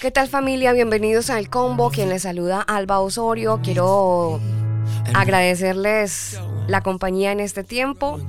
[0.00, 0.72] ¿Qué tal familia?
[0.72, 1.90] Bienvenidos al combo.
[1.90, 3.58] Quien les saluda Alba Osorio.
[3.64, 4.40] Quiero
[5.12, 6.38] agradecerles
[6.68, 8.20] la compañía en este tiempo.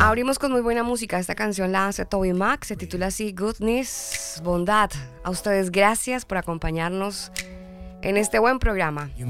[0.00, 1.18] Abrimos con muy buena música.
[1.18, 2.64] Esta canción la hace Toby Mac.
[2.64, 4.90] Se titula así Goodness, Bondad.
[5.24, 7.32] A ustedes gracias por acompañarnos
[8.02, 9.10] en este buen programa.
[9.16, 9.26] You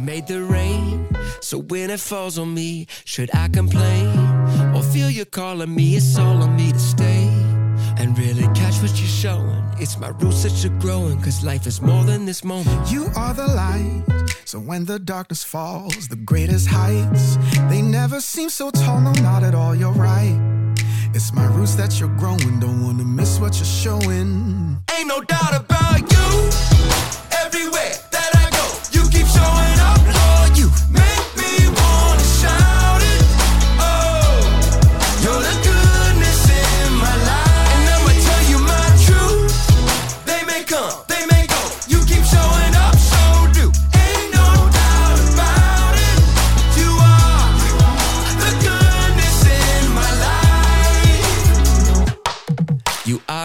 [7.98, 9.62] And really catch what you're showing.
[9.78, 12.90] It's my roots that you're growing, cause life is more than this moment.
[12.90, 14.02] You are the light,
[14.44, 17.36] so when the darkness falls, the greatest heights,
[17.68, 20.38] they never seem so tall, no, not at all, you're right.
[21.14, 24.78] It's my roots that you're growing, don't wanna miss what you're showing.
[24.96, 26.50] Ain't no doubt about you,
[27.44, 28.10] everywhere.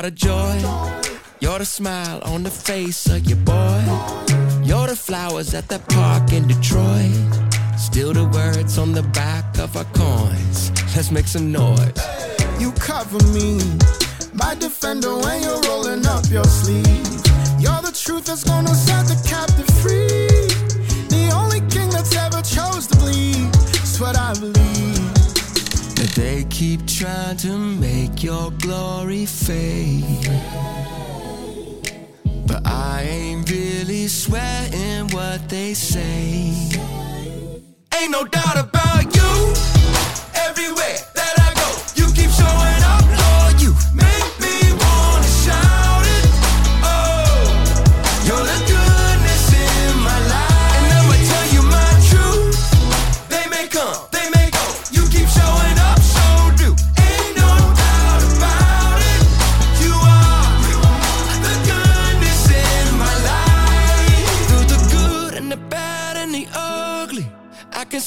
[0.05, 0.59] A joy.
[1.39, 3.81] You're the smile on the face of your boy.
[4.63, 7.09] You're the flowers at the park in Detroit.
[7.75, 10.69] Still the words on the back of our coins.
[10.95, 11.97] Let's make some noise.
[12.59, 13.57] You cover me,
[14.33, 16.85] my defender, when you're rolling up your sleeve.
[17.57, 20.27] You're the truth that's gonna set the captive free.
[21.15, 23.49] The only king that's ever chose to bleed.
[23.81, 24.74] It's what I believe.
[26.15, 30.05] They keep trying to make your glory fade.
[32.47, 36.53] But I ain't really sweating what they say.
[37.99, 39.53] Ain't no doubt about you
[40.35, 41.14] everywhere.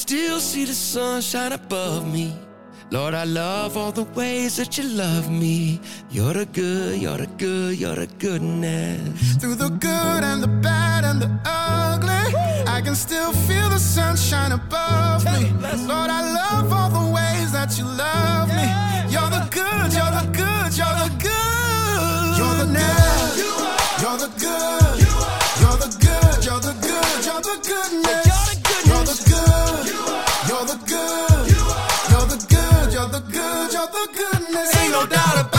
[0.09, 2.33] Still see the sunshine above me.
[2.89, 5.79] Lord, I love all the ways that you love me.
[6.09, 9.35] You're the good, you're the good, you're the goodness.
[9.35, 12.25] Through the good and the bad and the ugly,
[12.65, 15.51] I can still feel the sunshine above me.
[15.91, 18.65] Lord, I love all the ways that you love me.
[19.13, 21.39] You're the good, you're the good, you're the good.
[22.41, 23.37] You're the good,
[24.01, 24.97] you're the good,
[25.61, 28.28] you're the good, you're the good, you're the goodness.
[34.99, 35.58] No doubt about you.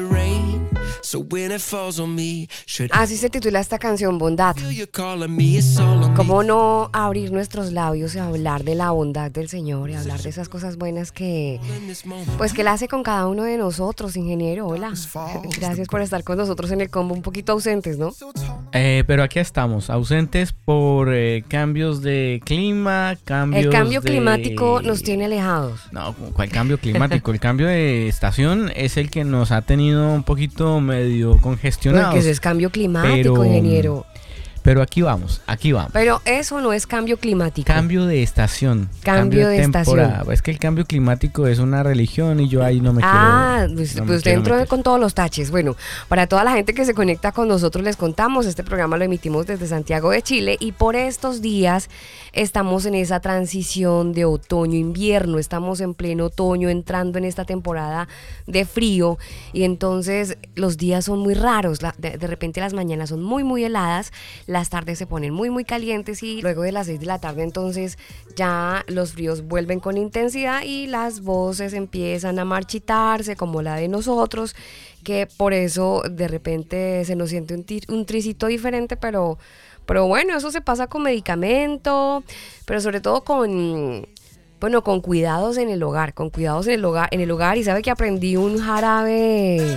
[2.91, 4.55] Así se titula esta canción, Bondad.
[6.15, 10.29] ¿Cómo no abrir nuestros labios y hablar de la bondad del Señor y hablar de
[10.29, 11.59] esas cosas buenas que,
[12.37, 14.67] pues, que Él hace con cada uno de nosotros, ingeniero?
[14.67, 14.93] Hola.
[15.59, 18.11] Gracias por estar con nosotros en el combo, un poquito ausentes, ¿no?
[18.73, 24.81] Eh, pero aquí estamos, ausentes por eh, cambios de clima, cambios El cambio de- climático
[24.81, 25.79] nos tiene alejados.
[25.91, 27.31] No, ¿cuál cambio climático?
[27.31, 31.00] el cambio de estación es el que nos ha tenido un poquito medio
[31.41, 32.07] congestionados.
[32.07, 34.05] Porque eso es cambio climático, Pero- ingeniero.
[34.63, 35.89] Pero aquí vamos, aquí vamos.
[35.91, 37.65] Pero eso no es cambio climático.
[37.65, 38.89] Cambio de estación.
[39.01, 40.23] Cambio de temporada.
[40.31, 43.73] Es que el cambio climático es una religión y yo ahí no me Ah, quiero.
[43.75, 44.69] pues, no me pues quiero dentro de meter.
[44.69, 45.49] con todos los taches.
[45.49, 45.75] Bueno,
[46.09, 49.47] para toda la gente que se conecta con nosotros les contamos, este programa lo emitimos
[49.47, 51.89] desde Santiago de Chile y por estos días
[52.33, 58.07] estamos en esa transición de otoño-invierno, estamos en pleno otoño entrando en esta temporada
[58.47, 59.17] de frío
[59.51, 64.13] y entonces los días son muy raros, de, repente las mañanas son muy muy heladas,
[64.47, 67.43] las tardes se ponen muy muy calientes y luego de las 6 de la tarde
[67.43, 67.97] entonces
[68.35, 73.87] ya los fríos vuelven con intensidad y las voces empiezan a marchitarse como la de
[73.87, 74.55] nosotros,
[75.03, 79.37] que por eso de repente se nos siente un, un tricito diferente, pero,
[79.85, 82.23] pero bueno, eso se pasa con medicamento,
[82.65, 84.07] pero sobre todo con...
[84.59, 87.63] Bueno, con cuidados en el hogar, con cuidados en el hogar, en el hogar y
[87.63, 89.75] sabe que aprendí un jarabe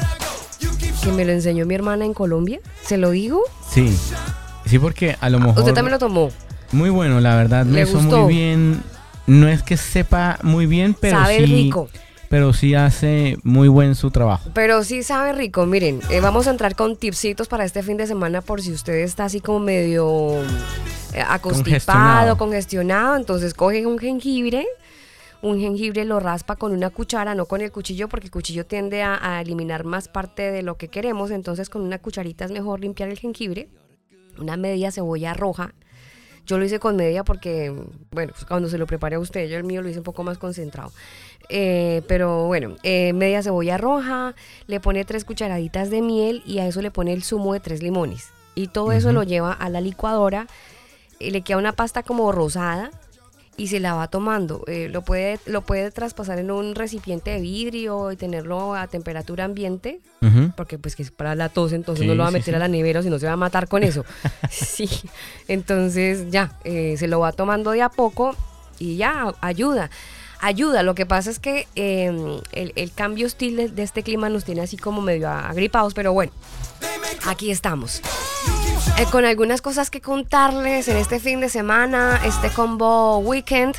[1.03, 3.41] que me lo enseñó mi hermana en Colombia, ¿se lo digo?
[3.69, 3.97] Sí.
[4.67, 5.59] Sí, porque a lo mejor.
[5.59, 6.31] Usted también lo tomó.
[6.73, 7.67] Muy bueno, la verdad.
[7.67, 8.83] ¿Le Me hizo muy bien.
[9.27, 11.47] No es que sepa muy bien, pero Sabe sí.
[11.47, 11.89] rico.
[12.35, 14.51] Pero sí hace muy buen su trabajo.
[14.55, 15.67] Pero sí sabe rico.
[15.67, 18.95] Miren, eh, vamos a entrar con tipsitos para este fin de semana por si usted
[18.95, 20.33] está así como medio
[21.13, 22.37] eh, acostipado, Congestionado.
[22.37, 23.17] congestionado.
[23.17, 24.67] Entonces coge un jengibre.
[25.43, 29.05] Un jengibre lo raspa con una cuchara, no con el cuchillo, porque el cuchillo tiende
[29.05, 31.31] a, a eliminar más parte de lo que queremos.
[31.31, 33.69] Entonces con una cucharita es mejor limpiar el jengibre.
[34.41, 35.73] Una media cebolla roja.
[36.47, 37.75] Yo lo hice con media porque,
[38.11, 40.25] bueno, pues cuando se lo prepare a usted, yo el mío lo hice un poco
[40.25, 40.93] más concentrado.
[41.49, 44.35] Eh, pero bueno, eh, media cebolla roja,
[44.67, 47.83] le pone tres cucharaditas de miel y a eso le pone el zumo de tres
[47.83, 48.31] limones.
[48.55, 50.47] Y todo eso lo lleva a la licuadora
[51.19, 52.91] y le queda una pasta como rosada
[53.57, 54.65] y se la va tomando.
[54.67, 59.45] Eh, lo, puede, lo puede traspasar en un recipiente de vidrio y tenerlo a temperatura
[59.45, 60.01] ambiente
[60.57, 62.53] porque pues que es para la tos, entonces Sí, no lo va a sí, meter
[62.53, 62.57] sí.
[62.57, 64.07] a la nevera, si no se va a matar con eso.
[64.51, 64.89] sí,
[65.49, 68.35] entonces ya, eh, se lo va tomando de a poco
[68.79, 69.91] y ya, ayuda.
[70.41, 74.31] Ayuda, lo que pasa es que eh, el, el cambio hostil de, de este clima
[74.31, 76.33] nos tiene así como medio agripados, pero bueno,
[77.27, 78.01] aquí estamos.
[78.99, 83.77] Eh, con algunas cosas que contarles en este fin de semana, este combo weekend.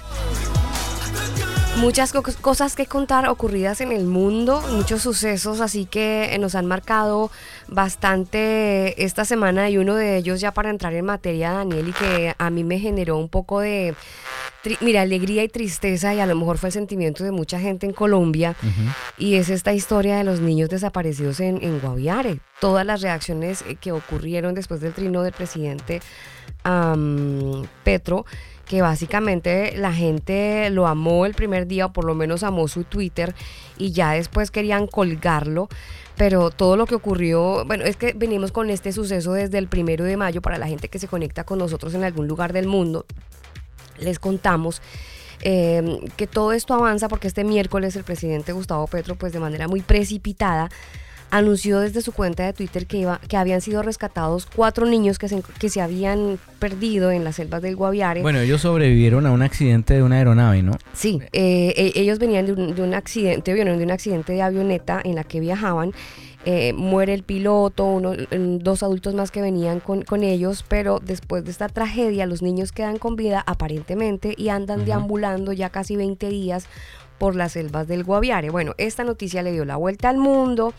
[1.78, 6.56] Muchas co- cosas que contar ocurridas en el mundo, muchos sucesos, así que eh, nos
[6.56, 7.30] han marcado
[7.68, 12.34] bastante esta semana y uno de ellos ya para entrar en materia, Daniel, y que
[12.38, 13.94] a mí me generó un poco de,
[14.82, 17.94] mira, alegría y tristeza y a lo mejor fue el sentimiento de mucha gente en
[17.94, 18.56] Colombia,
[19.18, 22.40] y es esta historia de los niños desaparecidos en, en Guaviare.
[22.62, 26.02] Todas las reacciones eh, que ocurrieron después del trino del presidente
[27.84, 28.26] Petro,
[28.66, 32.84] que básicamente la gente lo amó el primer día, o por lo menos amó su
[32.84, 33.36] Twitter,
[33.78, 35.70] y ya después querían colgarlo.
[36.18, 40.06] Pero todo lo que ocurrió, bueno, es que venimos con este suceso desde el primero
[40.06, 43.06] de mayo para la gente que se conecta con nosotros en algún lugar del mundo.
[43.98, 44.82] Les contamos
[45.42, 49.68] eh, que todo esto avanza porque este miércoles el presidente Gustavo Petro, pues de manera
[49.68, 50.70] muy precipitada,
[51.32, 55.28] anunció desde su cuenta de Twitter que, iba, que habían sido rescatados cuatro niños que
[55.28, 58.22] se, que se habían perdido en las selvas del Guaviare.
[58.22, 60.74] Bueno, ellos sobrevivieron a un accidente de una aeronave, ¿no?
[60.94, 65.02] Sí, eh, e- ellos venían de un, de un accidente, de un accidente de avioneta
[65.04, 65.92] en la que viajaban.
[66.48, 68.14] eh, muere el piloto, uno,
[68.60, 72.72] dos adultos más que venían con, con ellos, pero después de esta tragedia los niños
[72.72, 76.68] quedan con vida aparentemente y andan deambulando ya casi 20 días
[77.18, 78.52] por las selvas del Guaviare.
[78.52, 80.74] Bueno, esta noticia le dio la vuelta al mundo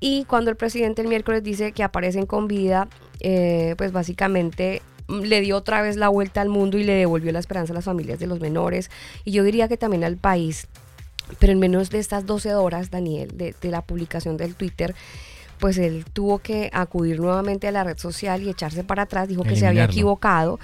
[0.00, 2.88] y cuando el presidente el miércoles dice que aparecen con vida,
[3.20, 7.38] eh, pues básicamente le dio otra vez la vuelta al mundo y le devolvió la
[7.38, 8.90] esperanza a las familias de los menores
[9.24, 10.68] y yo diría que también al país.
[11.38, 14.94] Pero en menos de estas 12 horas, Daniel, de, de la publicación del Twitter,
[15.58, 19.42] pues él tuvo que acudir nuevamente a la red social y echarse para atrás, dijo
[19.42, 20.58] que se había equivocado.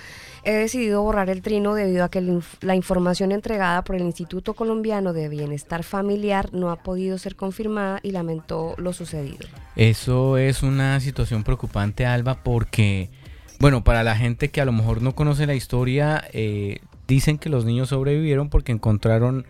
[0.47, 4.03] He decidido borrar el trino debido a que la inf- la información entregada por el
[4.03, 9.47] Instituto Colombiano de Bienestar Familiar no ha podido ser confirmada y lamentó lo sucedido.
[9.75, 13.09] Eso es una situación preocupante, Alba, porque,
[13.59, 17.49] bueno, para la gente que a lo mejor no conoce la historia, eh, dicen que
[17.49, 19.47] los niños sobrevivieron porque encontraron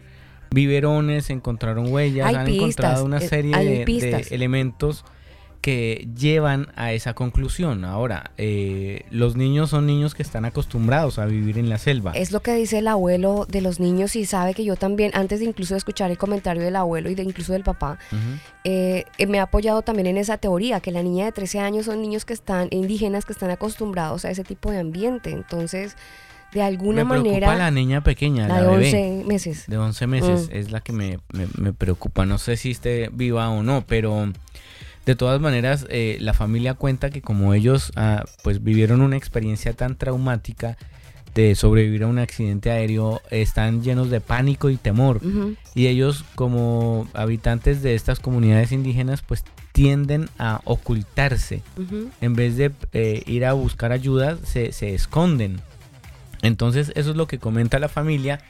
[0.53, 5.05] biberones, encontraron huellas, Hay han pistas, encontrado una eh, serie de, elementos
[5.65, 7.87] que llevan a esa conclusión.
[7.87, 12.13] Ahora, eh, los niños son niños que están acostumbrados a vivir en la selva.
[12.13, 15.41] Es lo que dice el abuelo de los niños y sabe que yo también, antes
[15.41, 17.99] de incluso escuchar el comentario del abuelo y de incluso del papá,
[18.65, 22.03] eh, me ha apoyado también en esa teoría, que la niña de 13 años son
[22.03, 25.31] niños que están, indígenas, que están acostumbrados a ese tipo de ambiente.
[25.31, 25.97] Entonces,
[26.53, 27.57] de alguna me manera...
[27.57, 29.65] la niña pequeña, la, de 11 meses.
[29.67, 30.57] De 11 meses mm.
[30.57, 31.21] es la que me,
[31.57, 32.27] me preocupa.
[32.27, 34.31] No sé si esté viva o no, pero...
[35.07, 39.75] De todas maneras, eh, la familia cuenta que como ellos ah, pues vivieron una experiencia
[39.75, 40.79] tan traumática
[41.35, 45.21] de sobrevivir a un accidente aéreo, están llenos de pánico y temor.
[45.75, 51.63] Y ellos como habitantes de estas comunidades indígenas pues tienden a ocultarse.
[52.21, 55.61] En vez de eh, ir a buscar ayuda, se, esconden.
[56.43, 58.41] Entonces eso es lo que comenta la familia.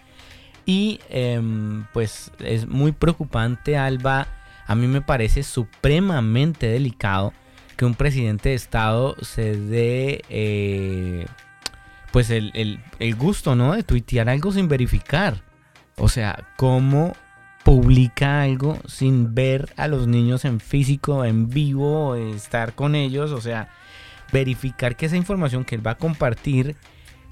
[0.66, 4.28] Y em, pues es muy preocupante, Alba
[4.66, 7.32] a mí me parece supremamente delicado
[7.76, 11.26] que un presidente de Estado se dé eh,
[12.12, 12.78] pues el,
[13.16, 13.74] gusto, ¿no?
[13.74, 15.42] De tuitear algo sin verificar.
[15.96, 17.14] O sea, ¿cómo
[17.64, 23.32] publica algo sin ver a los niños en físico, en vivo, estar con ellos?
[23.32, 23.68] O sea,
[24.32, 26.76] verificar que esa información que él va a compartir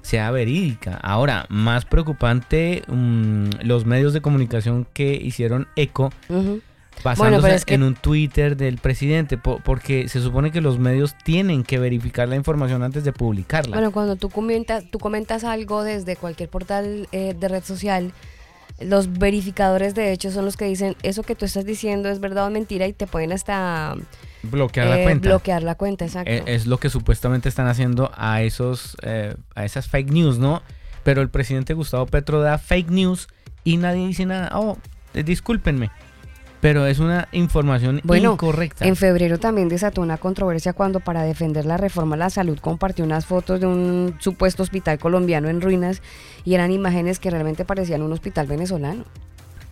[0.01, 0.99] sea verídica.
[1.01, 6.11] Ahora, más preocupante, mm, los medios de comunicación que hicieron eco
[7.03, 12.27] basándose en un Twitter del presidente, porque se supone que los medios tienen que verificar
[12.27, 13.75] la información antes de publicarla.
[13.75, 18.13] Bueno, cuando tú comentas, tú comentas algo desde cualquier portal eh, de red social,
[18.79, 22.47] los verificadores de hecho son los que dicen eso que tú estás diciendo es verdad
[22.47, 23.95] o mentira y te pueden hasta
[24.41, 25.29] bloquear la eh, cuenta.
[25.29, 26.31] Bloquear la cuenta, exacto.
[26.31, 28.97] Eh, es, lo que supuestamente están haciendo a esos
[29.55, 30.61] a esas fake news, ¿no?
[31.03, 33.27] Pero el presidente Gustavo Petro da fake news
[33.63, 34.49] y nadie dice nada.
[34.53, 34.77] Oh,
[35.13, 35.91] discúlpenme
[36.63, 38.85] pero es una información bueno, incorrecta.
[38.85, 43.03] En febrero también desató una controversia cuando para defender la reforma a la salud compartió
[43.03, 46.01] unas fotos de un supuesto hospital colombiano en ruinas
[46.45, 49.03] y eran imágenes que realmente parecían un hospital venezolano.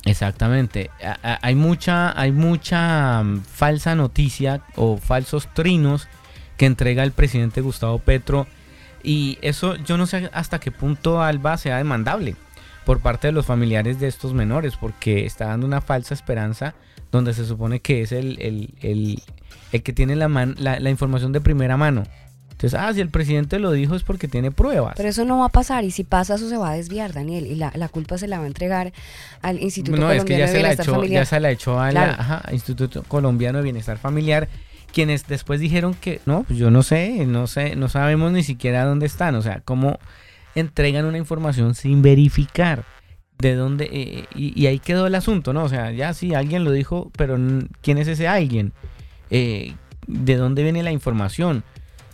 [0.03, 0.89] Exactamente.
[1.23, 6.09] Hay mucha, hay mucha mm, falsa noticia o falsos trinos
[6.57, 8.47] que entrega el presidente Gustavo Petro
[9.01, 12.35] y eso yo no sé hasta qué punto Alba sea demandable
[12.85, 16.73] por parte de los familiares de estos menores, porque está dando una falsa esperanza
[17.11, 18.39] donde se supone que es el,
[18.81, 22.03] el, que tiene la, la, información de primera mano.
[22.51, 24.93] Entonces, ah, si el presidente lo dijo es porque tiene pruebas.
[24.95, 27.47] Pero eso no va a pasar y si pasa eso se va a desviar, Daniel,
[27.47, 28.93] y la, culpa se la va a entregar
[29.41, 31.23] al Instituto Colombiano de Bienestar Familiar.
[31.23, 31.97] Ya se la echó al
[32.51, 34.47] Instituto Colombiano de Bienestar Familiar,
[34.93, 38.85] quienes después dijeron que no, pues yo no sé, no sé, no sabemos ni siquiera
[38.85, 39.99] dónde están, o sea, cómo
[40.55, 42.83] entregan una información sin verificar
[43.41, 45.63] de dónde eh, y, ahí quedó el asunto, ¿no?
[45.63, 47.37] O sea, ya sí, alguien lo dijo, pero
[47.81, 48.71] ¿quién es ese alguien?
[49.29, 49.73] Eh,
[50.07, 51.63] ¿De dónde viene la información?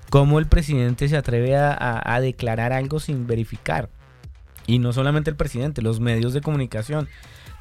[0.09, 3.89] ¿Cómo el presidente se atreve a, declarar algo sin verificar?
[4.65, 7.09] Y no solamente el presidente, los medios de comunicación.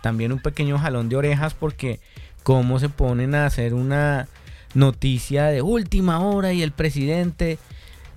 [0.01, 1.99] También un pequeño jalón de orejas porque
[2.45, 4.29] cómo se ponen a hacer una
[4.75, 7.59] noticia de última hora y el presidente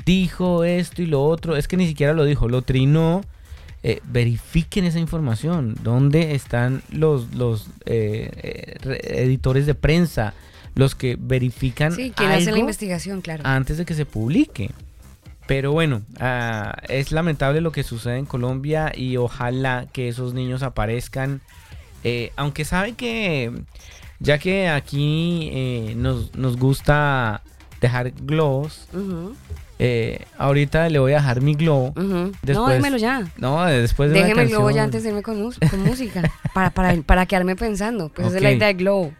[0.09, 1.55] dijo esto y lo otro.
[1.55, 3.21] Es que ni siquiera lo dijo, lo trinó.
[3.83, 5.75] Eh, verifiquen esa información.
[5.83, 8.29] ¿Dónde están los, los eh,
[8.83, 10.33] eh, editores de prensa?
[10.73, 11.91] Los que verifican.
[11.91, 13.43] Sí, quien hace la investigación, claro.
[13.45, 14.71] Antes de que se publique.
[15.45, 20.63] Pero bueno, ah, es lamentable lo que sucede en Colombia y ojalá que esos niños
[20.63, 21.41] aparezcan.
[22.35, 23.51] aunque saben que,
[24.19, 27.43] ya que aquí nos, nos gusta
[27.79, 28.87] dejar globos,
[29.81, 31.93] eh, ahorita le voy a dejar mi globo.
[31.95, 33.25] no, démelo ya.
[33.38, 36.21] No, después de Déjeme el globo ya antes de irme con, música.
[36.53, 38.09] para, para, para, quedarme pensando.
[38.09, 39.13] Pues esa es la idea del globo.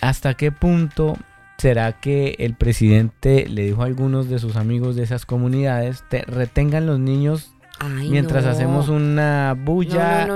[0.00, 1.16] ¿Hasta qué punto
[1.58, 6.22] será que el presidente le dijo a algunos de sus amigos de esas comunidades, te
[6.22, 7.55] retengan los niños
[8.08, 10.28] mientras hacemos una bulla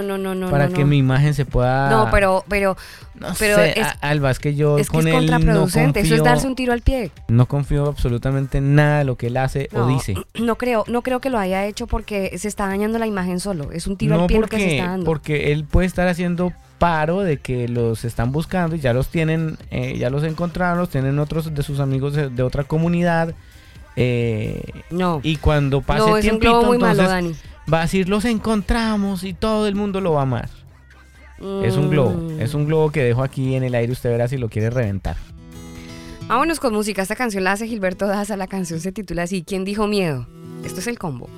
[0.51, 2.77] para que mi imagen se pueda no pero pero
[3.39, 6.81] pero es, Alba es que yo es con contraproducente eso es darse un tiro al
[6.81, 7.11] pie.
[7.29, 10.15] No confío absolutamente en nada de lo que él hace o dice.
[10.41, 13.73] no creo no creo que lo haya hecho porque se está dañando la imagen solo.
[13.73, 15.07] Es un tiro al pie lo que se está dando.
[15.07, 19.59] porque él puede estar haciendo paro de que los están buscando y ya los tienen
[19.71, 23.35] eh, ya los encontraron los tienen otros de sus amigos de otra comunidad
[23.97, 25.21] eh, no.
[25.23, 27.35] Y cuando pase no, tiempito, muy malo, Dani.
[27.73, 30.49] va a decir, los encontramos y todo el mundo lo va a amar.
[31.65, 32.41] Es un globo, mm.
[32.41, 35.17] es un globo que dejo aquí en el aire, usted verá si lo quiere reventar.
[36.29, 39.65] Vámonos con música, esta canción la hace Gilberto Daza, la canción se titula así, ¿Quién
[39.65, 40.27] dijo miedo?
[40.65, 41.31] Esto es el combo.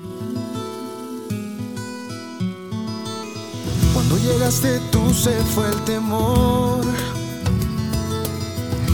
[3.93, 6.83] Cuando llegaste tú se fue el temor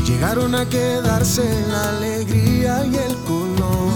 [0.09, 3.93] llegaron a quedarse la alegría y el color.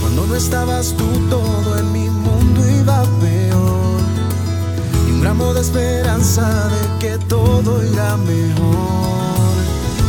[0.00, 4.00] Cuando no estabas tú, todo en mi mundo iba peor.
[5.06, 9.54] Y un gramo de esperanza de que todo irá mejor.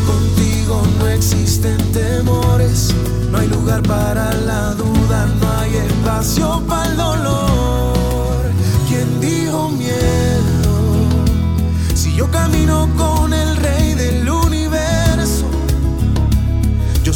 [0.08, 2.93] Contigo no existen temores,
[3.31, 8.41] no hay lugar para la duda, no hay espacio para el dolor.
[8.88, 10.74] ¿Quién dijo miedo?
[11.93, 13.58] Si yo camino con el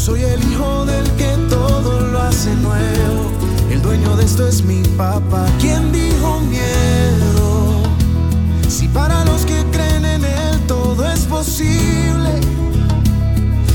[0.03, 3.31] soy el hijo del que todo lo hace nuevo.
[3.71, 5.45] El dueño de esto es mi papá.
[5.61, 7.83] ¿Quién dijo miedo?
[8.67, 12.31] Si para los que creen en él todo es posible.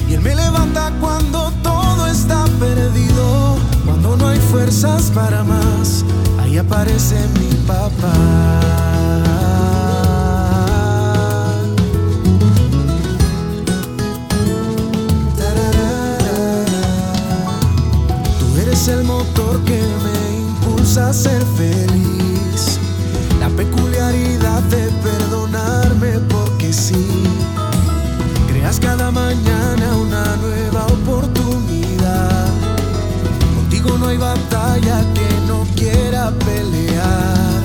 [0.07, 3.57] Y él me levanta cuando todo está perdido,
[3.87, 6.05] cuando no hay fuerzas para más.
[6.43, 8.98] Ahí aparece mi papá.
[20.99, 22.79] A ser feliz.
[23.39, 27.25] La peculiaridad de perdonarme porque sí.
[28.49, 32.47] Creas cada mañana una nueva oportunidad.
[33.55, 37.63] Contigo no hay batalla que no quiera pelear.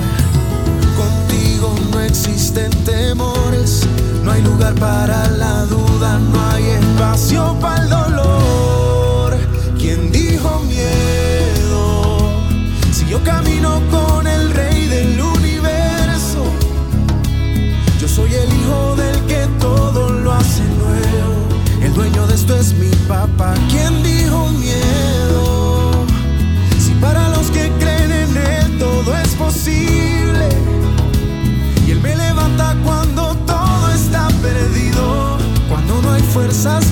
[0.96, 3.80] Contigo no existen temores.
[4.22, 7.93] No hay lugar para la duda, no hay espacio para el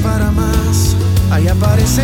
[0.03, 0.97] para más.
[1.31, 2.03] Ahí aparece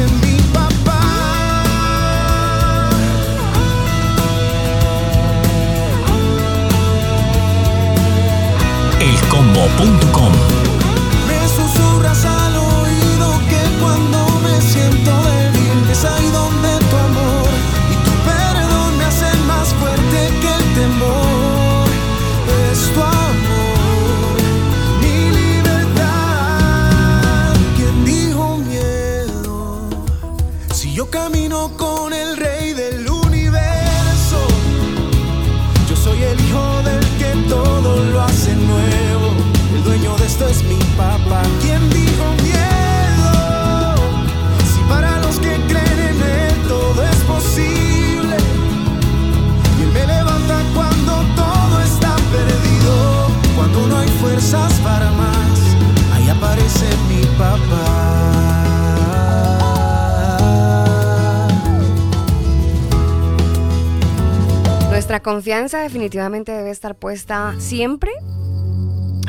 [65.18, 68.12] Nuestra confianza definitivamente debe estar puesta siempre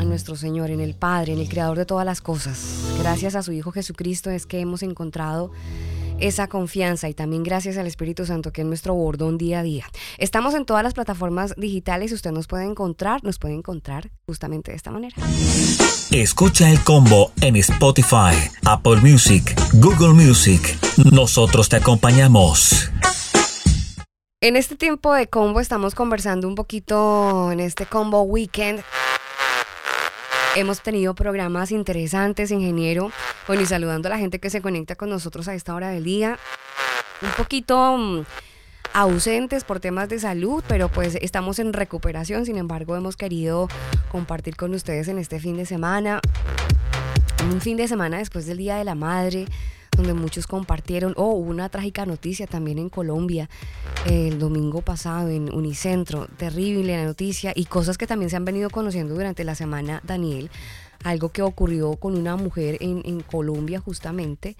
[0.00, 2.60] en nuestro Señor, en el Padre, en el Creador de todas las cosas.
[3.00, 5.50] Gracias a su Hijo Jesucristo es que hemos encontrado
[6.20, 9.84] esa confianza y también gracias al Espíritu Santo que es nuestro bordón día a día.
[10.18, 14.76] Estamos en todas las plataformas digitales, usted nos puede encontrar, nos puede encontrar justamente de
[14.76, 15.16] esta manera.
[16.12, 20.78] Escucha el combo en Spotify, Apple Music, Google Music.
[21.10, 22.92] Nosotros te acompañamos.
[24.42, 28.82] En este tiempo de combo estamos conversando un poquito en este combo weekend.
[30.56, 33.12] Hemos tenido programas interesantes, ingeniero.
[33.46, 36.04] Bueno, y saludando a la gente que se conecta con nosotros a esta hora del
[36.04, 36.38] día.
[37.20, 38.24] Un poquito mm,
[38.94, 42.46] ausentes por temas de salud, pero pues estamos en recuperación.
[42.46, 43.68] Sin embargo, hemos querido
[44.10, 46.22] compartir con ustedes en este fin de semana.
[47.52, 49.44] Un fin de semana después del Día de la Madre
[50.00, 53.50] donde muchos compartieron, oh, hubo una trágica noticia también en Colombia
[54.06, 58.70] el domingo pasado en Unicentro, terrible la noticia y cosas que también se han venido
[58.70, 60.50] conociendo durante la semana, Daniel,
[61.04, 64.56] algo que ocurrió con una mujer en, en Colombia justamente,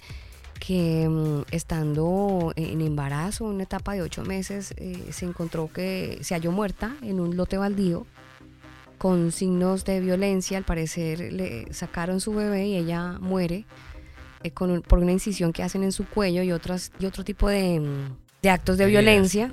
[0.58, 6.34] que mm, estando en embarazo, una etapa de ocho meses, eh, se encontró que se
[6.34, 8.06] halló muerta en un lote baldío
[8.98, 13.64] con signos de violencia, al parecer le sacaron su bebé y ella muere
[14.54, 17.48] con un- por una incisión que hacen en su cuello y otras y otro tipo
[17.48, 19.50] de, mm, de actos de violencia,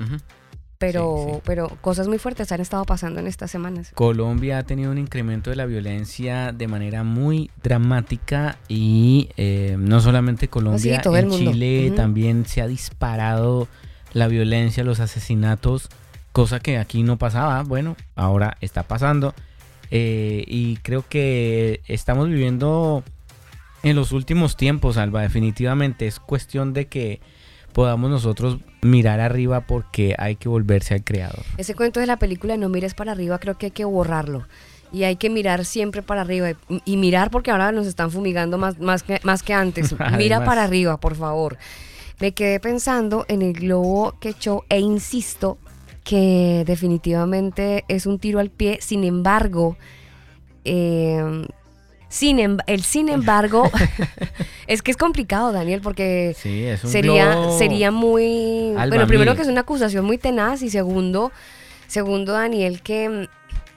[0.78, 1.40] pero Sí, sí.
[1.44, 3.92] pero cosas muy fuertes han estado pasando en estas semanas.
[3.96, 10.00] Colombia ha tenido un incremento de la violencia de manera muy dramática y eh, no
[10.00, 11.52] solamente Colombia, todo el en mundo.
[11.52, 13.68] Chile también se ha disparado
[14.14, 15.90] la violencia, los asesinatos,
[16.32, 19.34] cosa que aquí no pasaba, bueno, ahora está pasando
[19.90, 23.04] eh, y creo que estamos viviendo
[23.88, 27.20] en los últimos tiempos, Alba, definitivamente es cuestión de que
[27.74, 31.44] podamos nosotros mirar arriba porque hay que volverse al creador.
[31.58, 34.48] Ese cuento de la película No mires para arriba creo que hay que borrarlo.
[34.92, 36.54] Y hay que mirar siempre para arriba.
[36.86, 39.94] Y, mirar porque ahora nos están fumigando más, más, que, más que antes.
[40.18, 41.58] Mira para arriba, por favor.
[42.20, 45.58] Me quedé pensando en el globo que echó e insisto
[46.06, 48.80] que definitivamente es un tiro al pie.
[48.82, 49.78] Sin embargo,
[50.64, 51.46] eh,
[52.10, 53.70] sin el sin embargo,
[54.68, 56.78] es que es complicado, Daniel, porque sería,
[57.58, 58.74] sería muy...
[58.88, 61.32] bueno, primero que es una acusación muy tenaz y segundo,
[61.88, 63.28] segundo, Daniel, que mm,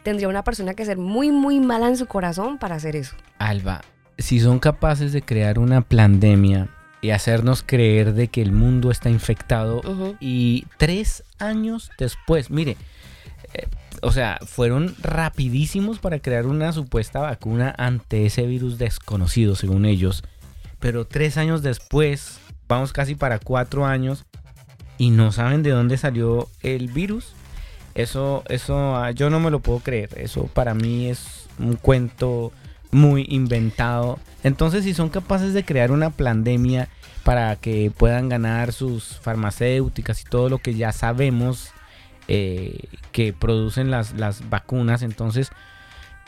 [0.02, 3.16] tendría una persona que ser muy, muy mala en su corazón para hacer eso.
[3.38, 3.82] Alba,
[4.18, 6.68] si son capaces de crear una pandemia
[7.02, 9.80] y hacernos creer de que el mundo está infectado
[10.20, 12.76] y tres años después, mire,
[13.54, 13.66] eh,
[14.02, 20.22] o sea, fueron rapidísimos para crear una supuesta vacuna ante ese virus desconocido, según ellos.
[20.78, 24.24] Pero tres años después, vamos casi para cuatro años,
[25.00, 27.32] y no saben de dónde salió el virus.
[27.94, 30.10] Eso, eso, ah, yo no me lo puedo creer.
[30.16, 32.52] Eso para mí es un cuento
[32.90, 34.18] muy inventado.
[34.44, 36.88] Entonces, si son capaces de crear una pandemia
[37.24, 41.70] para que puedan ganar sus farmacéuticas y todo lo que ya sabemos
[42.32, 45.02] eh, que producen las, las, vacunas.
[45.02, 45.50] Entonces,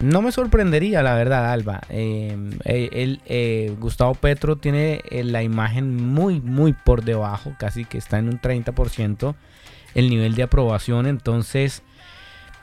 [0.01, 1.81] no me sorprendería, la verdad, Alba.
[1.91, 8.19] Em, eh, eh, Gustavo Petro tiene la imagen muy, muy por debajo, casi que está
[8.19, 9.37] en un 30%
[9.95, 11.07] el nivel de aprobación.
[11.07, 11.85] Entonces,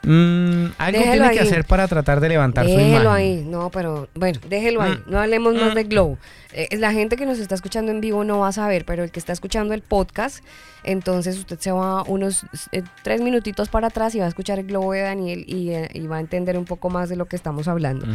[0.02, 3.06] Mm, algo tiene que hacer para tratar de levantar su imagen.
[3.06, 4.92] ahí, no, pero bueno, déjelo ahí.
[4.92, 5.10] Mm.
[5.10, 5.88] No hablemos más de mm.
[5.88, 6.18] Glow.
[6.52, 9.10] Eh, la gente que nos está escuchando en vivo no va a saber, pero el
[9.10, 10.42] que está escuchando el podcast,
[10.82, 14.66] entonces usted se va unos eh, tres minutitos para atrás y va a escuchar el
[14.66, 17.68] Globo de Daniel y, eh, va a entender un poco más de lo que estamos
[17.68, 18.06] hablando.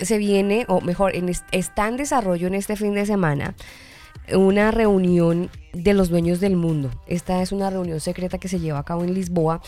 [0.00, 1.12] se viene, o mejor,
[1.52, 3.54] está en desarrollo en este fin de semana
[4.34, 6.90] una reunión de los dueños del mundo.
[7.06, 9.60] Esta es una reunión secreta que se lleva a cabo en Lisboa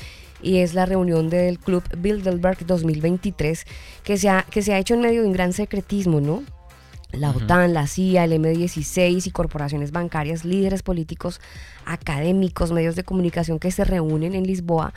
[0.42, 3.64] y es la reunión del Club Bilderberg 2023
[4.04, 6.42] que se ha, que se ha hecho en medio de un gran secretismo, ¿no?
[7.12, 11.40] La OTAN, la CIA, el M16 y corporaciones bancarias, líderes políticos,
[11.86, 14.92] académicos, medios de comunicación que se reúnen en Lisboa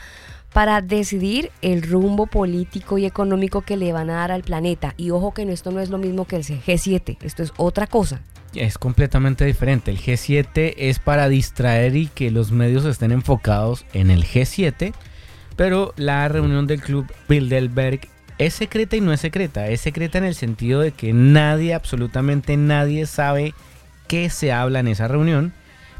[0.52, 4.92] para decidir el rumbo político y económico que le van a dar al planeta.
[4.98, 8.20] Y ojo que esto no es lo mismo que el G7, esto es otra cosa
[8.54, 9.90] es completamente diferente.
[9.90, 14.92] El G7 es para distraer y que los medios estén enfocados en el G7,
[15.56, 18.00] pero la reunión del club Bilderberg
[18.38, 19.68] es secreta y no es secreta.
[19.68, 23.54] Es secreta en el sentido de que nadie, absolutamente nadie sabe
[24.08, 25.52] qué se habla en esa reunión,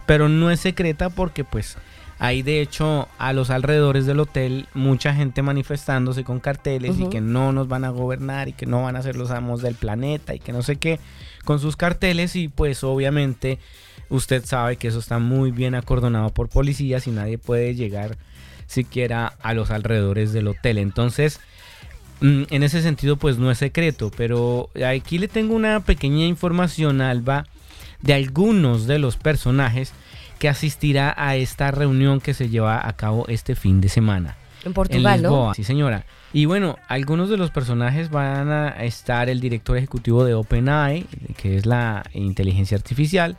[0.07, 1.77] pero no es secreta porque pues
[2.19, 7.21] hay de hecho a los alrededores del hotel mucha gente manifestándose con carteles y que
[7.21, 10.33] no nos van a gobernar y que no van a ser los amos del planeta
[10.33, 11.01] y que no sé qué
[11.45, 13.59] con sus carteles y pues obviamente
[14.09, 18.17] usted sabe que eso está muy bien acordonado por policías y nadie puede llegar
[18.73, 20.79] siquiera a los alrededores del hotel.
[20.79, 21.41] Entonces,
[22.21, 27.01] mm, en ese sentido pues no es secreto, pero aquí le tengo una pequeña información,
[27.01, 27.47] Alba,
[28.01, 29.93] de algunos de los personajes
[30.39, 34.37] que asistirá a esta reunión que se lleva a cabo este fin de semana.
[34.65, 35.55] En Portugal, ¿no?
[35.55, 36.05] Sí, señora.
[36.33, 41.07] Y bueno, algunos de los personajes van a estar el director ejecutivo de OpenAI,
[41.37, 43.37] que es la inteligencia artificial,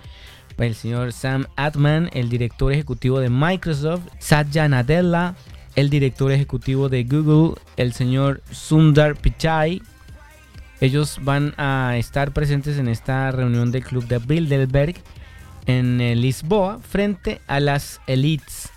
[0.64, 5.36] el señor Sam Altman, el director ejecutivo de Microsoft, Satya Nadella,
[5.76, 9.82] el director ejecutivo de Google, el señor Sundar Pichai.
[10.82, 14.96] Ellos van a estar presentes en esta reunión del club de Bilderberg
[15.66, 18.74] en Lisboa frente a las elites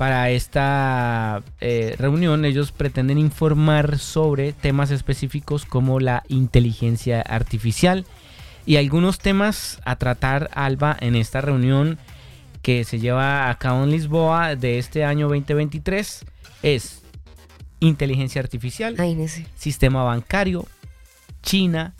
[0.00, 8.06] para esta eh, reunión ellos pretenden informar sobre temas específicos como la inteligencia artificial
[8.66, 11.98] y algunos temas a tratar Alba en esta reunión
[12.62, 16.24] que se lleva a cabo en Lisboa de este año 2023
[16.62, 17.02] es
[17.80, 18.96] inteligencia artificial,
[19.56, 20.66] sistema bancario,
[21.42, 21.94] China,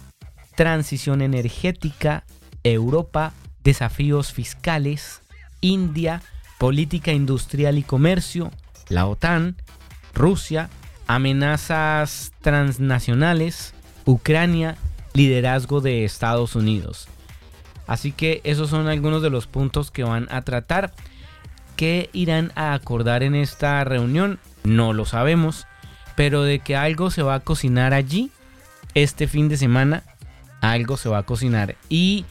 [0.54, 2.24] transición energética,
[2.62, 3.32] Europa,
[3.64, 5.22] desafíos fiscales,
[5.62, 6.22] India,
[6.58, 8.50] política industrial y comercio,
[8.88, 9.56] la OTAN,
[10.14, 10.68] Rusia,
[11.06, 13.72] amenazas transnacionales,
[14.04, 14.76] Ucrania,
[15.14, 17.08] liderazgo de Estados Unidos.
[17.86, 20.92] Así que esos son algunos de los puntos que van a tratar.
[21.76, 24.38] ¿Qué irán a acordar en esta reunión?
[24.62, 25.66] No lo sabemos,
[26.14, 28.30] pero de que algo se va a cocinar allí
[28.94, 30.04] este fin de semana,
[30.60, 31.76] algo se va a cocinar.
[31.88, 32.24] Y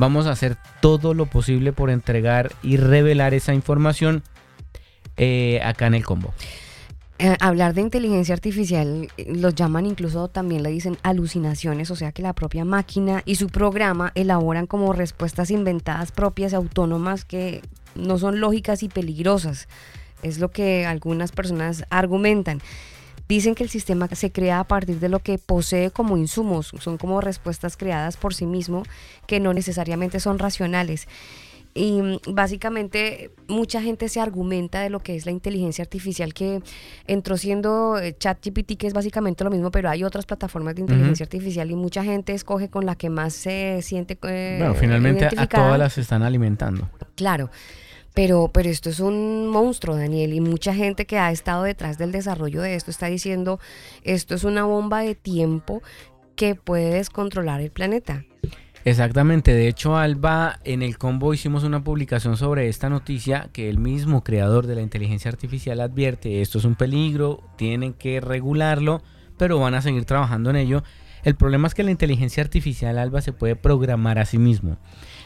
[0.00, 4.22] Vamos a hacer todo lo posible por entregar y revelar esa información
[5.18, 6.32] eh, acá en el combo.
[7.22, 12.12] Eh, hablar de inteligencia artificial, eh, los llaman incluso también le dicen alucinaciones, o sea
[12.12, 17.60] que la propia máquina y su programa elaboran como respuestas inventadas propias, autónomas, que
[17.94, 19.68] no son lógicas y peligrosas.
[20.22, 22.62] Es lo que algunas personas argumentan.
[23.28, 26.96] Dicen que el sistema se crea a partir de lo que posee como insumos, son
[26.96, 28.84] como respuestas creadas por sí mismo
[29.26, 31.06] que no necesariamente son racionales.
[31.72, 36.62] Y básicamente mucha gente se argumenta de lo que es la inteligencia artificial que
[37.06, 41.24] entró siendo eh, ChatGPT, que es básicamente lo mismo, pero hay otras plataformas de inteligencia
[41.24, 44.18] artificial y mucha gente escoge con la que más se siente.
[44.22, 46.88] Eh, bueno, finalmente a todas las están alimentando.
[47.14, 47.50] Claro.
[48.14, 52.10] Pero, pero esto es un monstruo, Daniel, y mucha gente que ha estado detrás del
[52.10, 53.60] desarrollo de esto está diciendo,
[54.02, 55.80] esto es una bomba de tiempo
[56.34, 58.24] que puede descontrolar el planeta.
[58.84, 63.78] Exactamente, de hecho Alba, en el combo hicimos una publicación sobre esta noticia que el
[63.78, 69.02] mismo creador de la inteligencia artificial advierte, esto es un peligro, tienen que regularlo,
[69.36, 70.82] pero van a seguir trabajando en ello.
[71.24, 74.78] El problema es que la inteligencia artificial Alba se puede programar a sí mismo.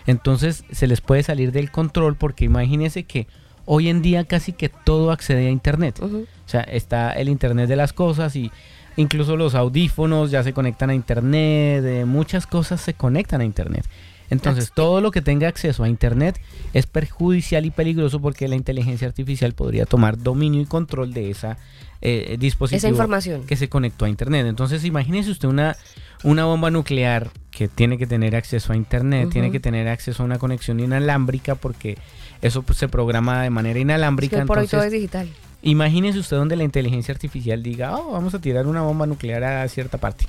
[0.07, 3.29] Entonces se les puede salir del control porque imagínense que
[3.67, 6.01] hoy en día casi que todo accede a Internet.
[6.03, 8.51] O sea, está el Internet de las cosas y
[8.97, 13.85] Incluso los audífonos ya se conectan a internet, muchas cosas se conectan a internet.
[14.31, 16.41] Entonces, todo lo que tenga acceso a Internet
[16.73, 21.59] es perjudicial y peligroso porque la inteligencia artificial podría tomar dominio y control de esa
[22.01, 23.45] eh, dispositivo esa información.
[23.45, 24.47] que se conectó a Internet.
[24.47, 25.77] Entonces, imagínese usted una,
[26.23, 30.27] una bomba nuclear que tiene que tener acceso a Internet, tiene que tener acceso a
[30.27, 31.99] una conexión inalámbrica porque
[32.43, 34.41] eso pues, se programa de manera inalámbrica.
[34.41, 35.29] Es por hoy todo es digital.
[35.65, 39.67] Imagínese usted donde la inteligencia artificial diga, oh, vamos a tirar una bomba nuclear a
[39.69, 40.27] cierta parte.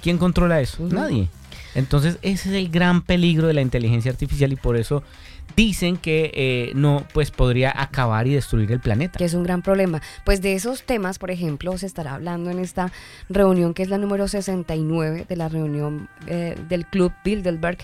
[0.00, 0.86] ¿Quién controla eso?
[0.88, 1.28] Nadie.
[1.74, 5.02] Entonces, ese es el gran peligro de la inteligencia artificial y por eso
[5.56, 9.18] dicen que eh, no, pues podría acabar y destruir el planeta.
[9.18, 10.00] Que es un gran problema.
[10.24, 12.92] Pues de esos temas, por ejemplo, se estará hablando en esta
[13.28, 17.78] reunión que es la número 69 de la reunión eh, del Club Bilderberg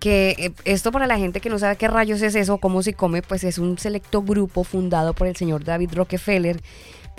[0.00, 2.94] que eh, esto para la gente que no sabe qué rayos es eso, cómo se
[2.94, 6.60] come, pues es un selecto grupo fundado por el señor David Rockefeller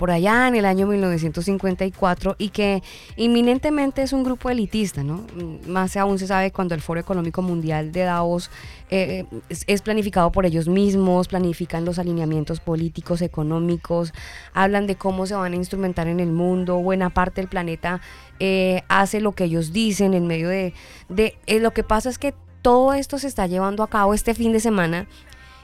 [0.02, 2.82] por allá en el año 1954 y que
[3.14, 5.24] inminentemente es un grupo elitista, ¿no?
[5.68, 8.50] Más aún se sabe cuando el Foro Económico Mundial de Davos
[8.90, 14.12] eh, es, planificado por ellos mismos, planifican los alineamientos políticos, económicos,
[14.54, 18.00] hablan de cómo se van a instrumentar en el mundo, buena parte del planeta
[18.40, 20.74] eh, hace lo que ellos dicen en medio de...
[21.10, 24.52] de lo que pasa es que todo esto se está llevando a cabo este fin
[24.52, 25.06] de semana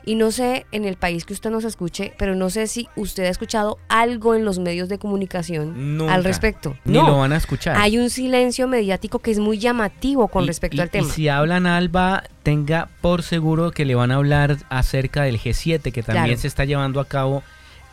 [0.04, 3.24] y no sé en el país que usted nos escuche, pero no sé si usted
[3.24, 6.76] ha escuchado algo en los medios de comunicación al respecto.
[6.86, 7.76] Ni lo van a escuchar.
[7.76, 11.06] Hay un silencio mediático que es muy llamativo con respecto al tema.
[11.06, 15.92] Y si hablan Alba, tenga por seguro que le van a hablar acerca del G7
[15.92, 17.42] que también se está llevando a cabo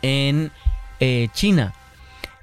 [0.00, 0.52] en
[1.00, 1.74] eh, China.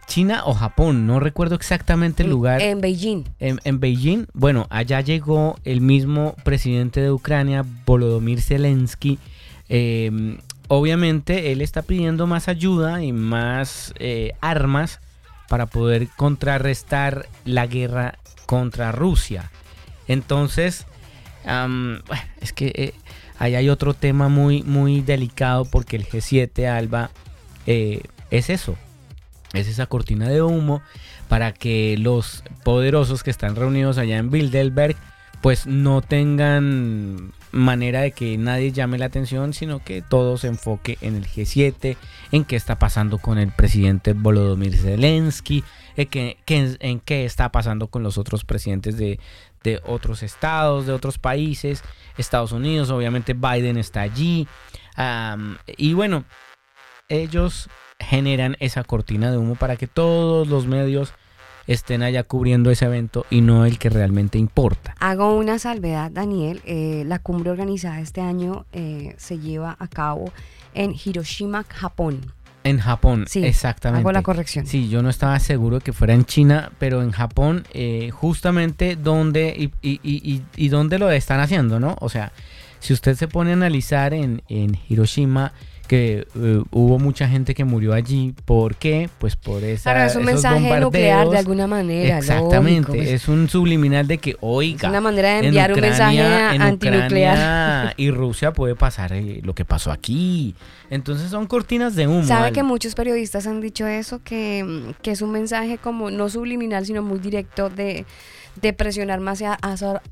[0.08, 2.62] China o Japón, no recuerdo exactamente el lugar.
[2.62, 3.24] En Beijing.
[3.40, 9.20] En, Beijing, bueno, allá llegó el mismo presidente de Ucrania, Volodymyr Zelensky.
[9.70, 10.38] Em,
[10.68, 15.00] obviamente él está pidiendo más ayuda y más eh, armas
[15.48, 19.52] para poder contrarrestar la guerra contra Rusia.
[20.08, 20.86] Entonces,
[22.42, 22.94] es que eh,
[23.40, 27.12] ahí hay otro tema muy, muy delicado porque el G7, Alba,
[27.68, 28.76] eh, es eso,
[29.54, 30.82] es esa cortina de humo
[31.30, 34.96] para que los poderosos que están reunidos allá en Bilderberg
[35.44, 40.98] pues no tengan manera de que nadie llame la atención, sino que todo se enfoque
[41.02, 41.98] en el G7,
[42.32, 45.66] en qué está pasando con el presidente Volodymyr Zelensky,
[45.98, 49.20] en qué, en qué está pasando con los otros presidentes de,
[49.86, 51.84] otros estados, de otros países,
[52.18, 54.48] Estados Unidos, obviamente Biden está allí.
[55.76, 56.24] y bueno,
[57.10, 57.70] ellos
[58.04, 61.14] generan esa cortina de humo para que todos los medios
[61.68, 64.96] estén allá cubriendo ese evento y no el que realmente importa.
[65.00, 66.62] Hago una salvedad, Daniel.
[66.66, 70.32] Eh, la cumbre organizada este año eh, se lleva a cabo
[70.74, 72.34] en Hiroshima, Japón.
[72.66, 74.00] En Japón, sí, exactamente.
[74.00, 74.66] Hago la corrección.
[74.66, 79.54] Sí, yo no estaba seguro que fuera en China, pero en Japón, eh, justamente donde
[79.58, 81.98] y, y, y, y, dónde lo están haciendo, ¿no?
[82.00, 82.32] O sea,
[82.80, 85.52] si usted se pone a analizar en, en Hiroshima,
[85.88, 88.34] que eh, hubo mucha gente que murió allí.
[88.46, 89.10] ¿Por qué?
[89.20, 92.18] Pues por esa, Claro, es un mensaje nuclear de alguna manera.
[92.18, 93.10] Exactamente, pues.
[93.10, 97.94] es un subliminal de que, oiga, es una manera de enviar un mensaje antinuclear.
[97.98, 100.56] y Rusia puede pasar eh, lo que pasó aquí.
[100.90, 102.24] Entonces son cortinas de humo.
[102.24, 104.22] ¿Sabe que muchos periodistas han dicho eso?
[104.24, 108.06] Que, que es un mensaje como no subliminal, sino muy directo de
[108.56, 109.58] de presionar más a,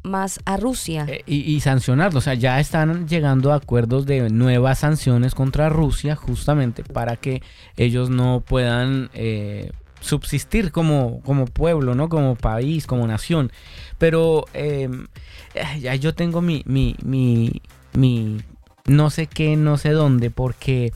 [0.04, 1.06] más a Rusia.
[1.08, 6.16] Eh, y, sancionarlo, o sea, ya están llegando a acuerdos de nuevas sanciones contra Rusia
[6.16, 7.42] justamente para que
[7.78, 12.10] ellos no puedan eh, subsistir como, como pueblo, ¿no?
[12.10, 13.52] Como país, como nación.
[13.98, 15.08] Pero em,
[15.80, 17.62] ya yo tengo mi, mi, mi,
[17.94, 18.42] mi
[18.86, 20.94] no sé qué, no sé dónde, porque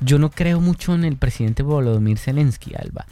[0.00, 3.06] yo no creo mucho en el presidente Volodymyr Zelensky, Alba.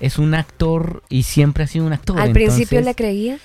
[0.00, 2.20] Es un actor y siempre ha sido un actor.
[2.20, 3.38] ¿Al principio le creía?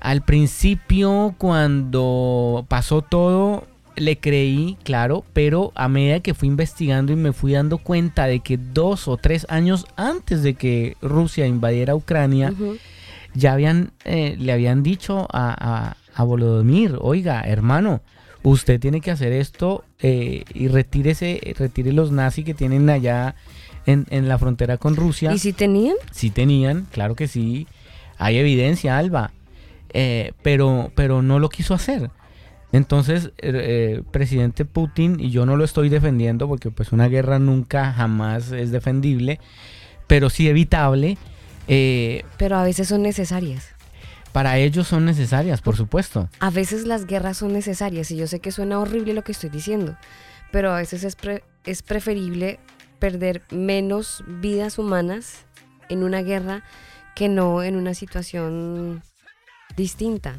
[0.00, 3.66] Al principio, cuando pasó todo,
[3.96, 8.40] le creí, claro, pero a medida que fui investigando y me fui dando cuenta de
[8.40, 12.52] que dos o tres años antes de que Rusia invadiera Ucrania,
[13.34, 18.00] ya habían, eh, le habían dicho a, a, a Volodymyr, oiga, hermano,
[18.42, 23.34] usted tiene que hacer esto eh, y retírese, retire los nazis que tienen allá
[23.92, 25.32] en, la frontera con Rusia.
[25.32, 25.96] ¿Y si tenían?
[26.10, 27.66] Sí tenían, claro que sí.
[28.18, 29.32] Hay evidencia, Alba.
[29.92, 32.10] Eh, pero, pero no lo quiso hacer.
[32.72, 37.92] Entonces, eh, presidente Putin, y yo no lo estoy defendiendo porque pues una guerra nunca
[37.92, 39.40] jamás es defendible,
[40.06, 41.18] pero sí evitable.
[41.66, 43.74] pero a veces son necesarias
[44.32, 46.28] para ellos son necesarias, por supuesto.
[46.38, 49.50] A veces las guerras son necesarias y yo sé que suena horrible lo que estoy
[49.50, 49.96] diciendo,
[50.52, 51.16] pero a veces es,
[51.64, 52.60] es preferible
[53.00, 55.44] perder menos vidas humanas
[55.88, 56.62] en una guerra
[57.16, 59.02] que no en una situación
[59.76, 60.36] distinta.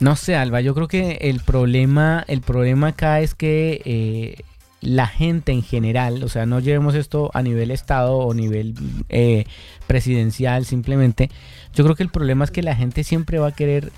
[0.00, 4.42] No sé, Alba, yo creo que el problema, el problema acá es que eh,
[4.80, 8.74] la gente en general, o sea, no llevemos esto a nivel Estado o nivel
[9.08, 9.44] eh,
[9.86, 11.30] presidencial simplemente,
[11.74, 13.92] yo creo que el problema es que la gente siempre va a querer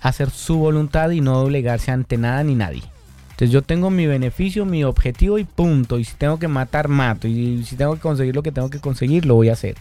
[0.00, 2.82] hacer su voluntad y no doblegarse ante nada ni nadie.
[3.38, 6.00] Entonces yo tengo mi beneficio, mi objetivo y punto.
[6.00, 7.28] Y si tengo que matar, mato.
[7.28, 9.76] Y si tengo que conseguir lo que tengo que conseguir, lo voy a hacer.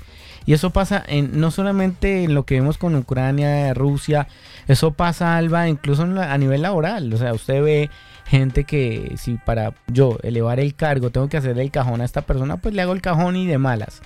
[0.45, 4.27] Y eso pasa en, no solamente en lo que vemos con Ucrania, Rusia,
[4.67, 7.11] eso pasa, Alba, incluso a nivel laboral.
[7.11, 7.89] O sea, usted ve
[8.27, 12.21] gente que si para yo elevar el cargo tengo que hacerle el cajón a esta
[12.21, 14.03] persona, pues le hago el cajón y de malas.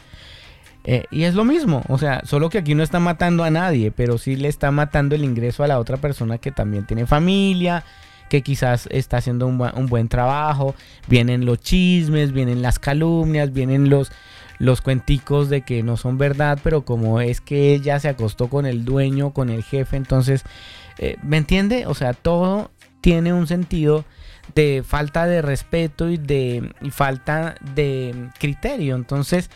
[0.85, 3.91] Eh, y es lo mismo, o sea, solo que aquí no está matando a nadie,
[3.91, 7.83] pero sí le está matando el ingreso a la otra persona que también tiene familia,
[8.31, 10.73] que quizás está haciendo un, buen trabajo,
[11.09, 14.09] vienen los chismes, vienen las calumnias, vienen los,
[14.57, 18.65] los cuenticos de que no son verdad, pero como es que ella se acostó con
[18.65, 20.43] el dueño, con el jefe, entonces,
[20.97, 21.87] eh, ¿me entiende?
[21.87, 24.05] O sea, todo tiene un sentido
[24.55, 29.49] de falta de respeto y de falta de criterio, entonces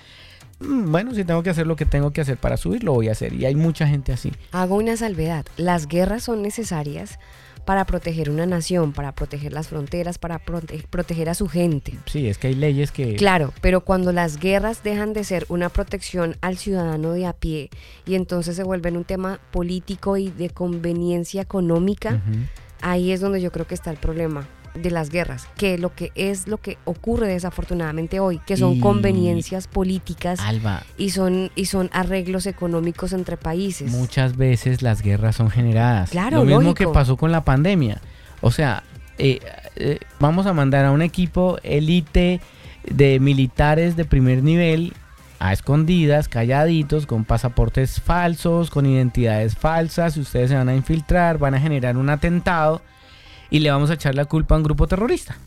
[0.60, 3.12] bueno, si tengo que hacer lo que tengo que hacer para subir, lo voy a
[3.12, 3.34] hacer.
[3.34, 4.32] Y hay mucha gente así.
[4.52, 5.46] Hago una salvedad.
[5.58, 7.20] Las guerras son necesarias
[7.66, 11.96] para proteger una nación, para proteger las fronteras, para proteger a su gente.
[12.06, 13.16] Sí, es que hay leyes que...
[13.16, 17.70] Claro, pero cuando las guerras dejan de ser una protección al ciudadano de a pie
[18.06, 22.22] y entonces se vuelven un tema político y de conveniencia económica,
[22.82, 26.12] ahí es donde yo creo que está el problema de las guerras, que lo que
[26.16, 30.40] es lo que ocurre desafortunadamente hoy, que son conveniencias políticas
[30.98, 33.92] y son y son arreglos económicos entre países.
[33.92, 36.10] Muchas veces las guerras son generadas.
[36.10, 38.02] Claro, lo mismo que pasó con la pandemia.
[38.42, 38.84] O sea,
[39.18, 39.40] eh,
[39.76, 42.42] eh, vamos a mandar a un equipo élite
[42.84, 44.94] de militares de primer nivel
[45.40, 50.18] a escondidas, calladitos, con pasaportes falsos, con identidades falsas.
[50.18, 52.82] Y ustedes se van a infiltrar, van a generar un atentado
[53.56, 55.38] y le vamos a echar la culpa a un grupo terrorista.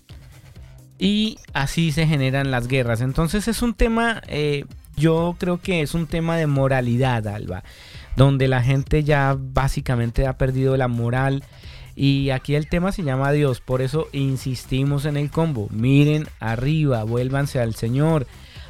[0.99, 3.03] Y así se generan las guerras.
[3.03, 4.65] Entonces es un tema, eh,
[4.97, 7.65] yo creo que es un tema de moralidad, Alba,
[8.17, 11.45] donde la gente ya básicamente ha perdido la moral.
[11.95, 15.69] Y aquí el tema se llama Dios, por eso insistimos en el combo.
[15.71, 18.27] Miren arriba, vuélvanse al Señor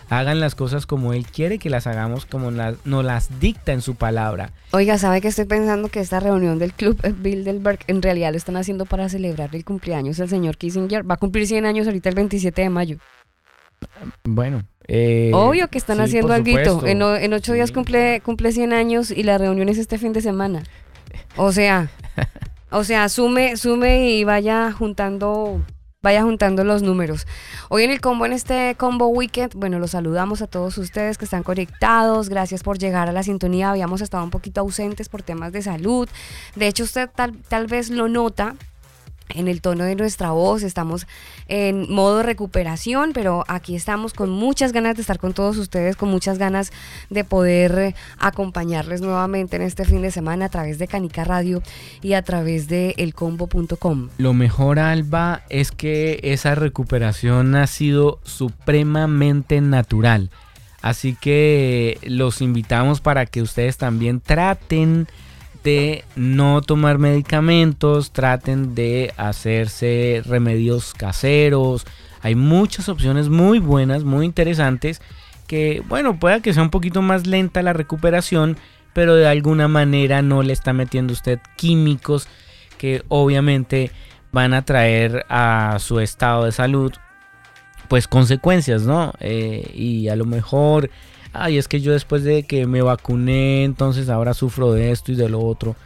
[0.08, 3.94] hagan las cosas como Él quiere que las hagamos, como nos las dicta en su
[3.94, 4.52] palabra.
[4.72, 8.56] Oiga, ¿sabe que estoy pensando que esta reunión del Club Bilderberg en realidad lo están
[8.56, 11.08] haciendo para celebrar el cumpleaños del señor Kissinger?
[11.08, 12.98] Va a cumplir 100 años ahorita el 27 de mayo.
[14.24, 14.64] Bueno.
[14.90, 16.86] Eh, Obvio que están haciendo algo.
[16.86, 20.22] En, en ocho días cumple, cumple 100 años y la reunión es este fin de
[20.22, 20.62] semana.
[21.36, 21.90] O sea,
[22.70, 25.60] o sea, sume, sume y vaya juntando
[26.00, 27.26] vaya juntando los números.
[27.68, 31.24] Hoy en el combo, en este combo weekend, bueno, los saludamos a todos ustedes que
[31.24, 32.28] están conectados.
[32.28, 33.70] Gracias por llegar a la sintonía.
[33.70, 36.08] Habíamos estado un poquito ausentes por temas de salud.
[36.54, 38.54] De hecho, usted tal, tal vez lo nota
[39.34, 41.06] en el tono de nuestra voz, estamos
[41.48, 46.10] en modo recuperación, pero aquí estamos con muchas ganas de estar con todos ustedes, con
[46.10, 46.72] muchas ganas
[47.10, 51.62] de poder eh, acompañarles nuevamente en este fin de semana a través de Canica Radio
[52.02, 54.08] y a través de elcombo.com.
[54.18, 60.30] Lo mejor, Alba, es que esa recuperación ha sido supremamente natural.
[60.80, 65.08] Así que los invitamos para que ustedes también traten
[66.16, 71.86] no tomar medicamentos, traten de hacerse remedios caseros.
[72.22, 75.00] Hay muchas opciones muy buenas, muy interesantes,
[75.46, 78.56] que bueno, pueda que sea un poquito más lenta la recuperación,
[78.92, 82.28] pero de alguna manera no le está metiendo usted químicos
[82.78, 83.90] que obviamente
[84.32, 86.92] van a traer a su estado de salud
[87.88, 89.14] pues consecuencias, ¿no?
[89.20, 90.90] Eh, y a lo mejor,
[91.42, 95.16] ay, es que yo después de que me vacuné, entonces ahora sufro de esto y
[95.16, 95.76] de lo otro.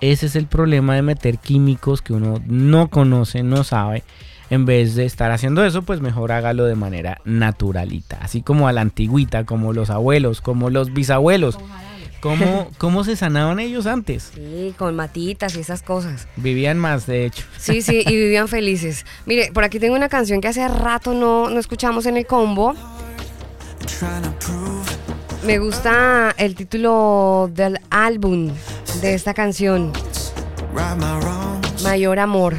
[0.00, 4.02] Ese es el problema de meter químicos que uno no conoce, no sabe.
[4.48, 8.18] En vez de estar haciendo eso, pues mejor hágalo de manera naturalita.
[8.20, 11.58] Así como a la antigüita, como los abuelos, como los bisabuelos.
[12.20, 14.32] ¿Cómo, ¿Cómo se sanaban ellos antes?
[14.34, 16.26] Sí, con matitas y esas cosas.
[16.36, 17.44] Vivían más, de hecho.
[17.58, 19.06] Sí, sí, y vivían felices.
[19.26, 22.74] Mire, por aquí tengo una canción que hace rato no, no escuchamos en el combo.
[25.44, 28.50] Me gusta el título del álbum
[29.00, 29.92] de esta canción.
[31.82, 32.54] Mayor Amor.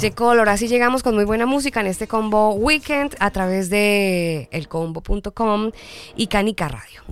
[0.00, 0.48] De Color.
[0.50, 5.70] Así llegamos con muy buena música en este combo weekend a través de elcombo.com
[6.16, 7.02] y Canica Radio.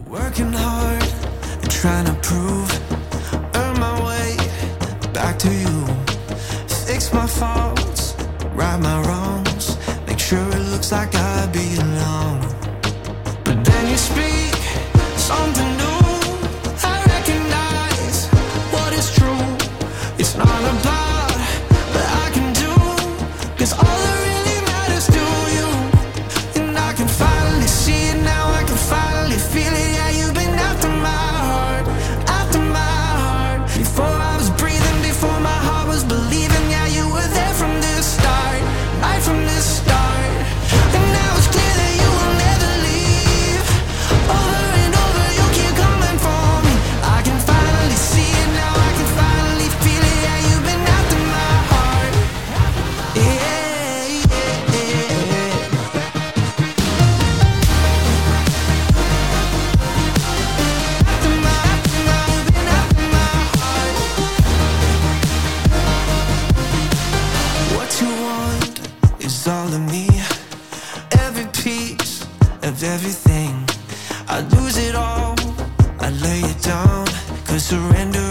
[6.87, 8.15] Fix my faults,
[8.55, 11.92] right my wrongs, make sure it looks like I belong.
[72.93, 73.55] everything.
[74.29, 75.35] I'd lose it all,
[76.01, 77.07] I'd lay it down,
[77.47, 78.22] could surrender.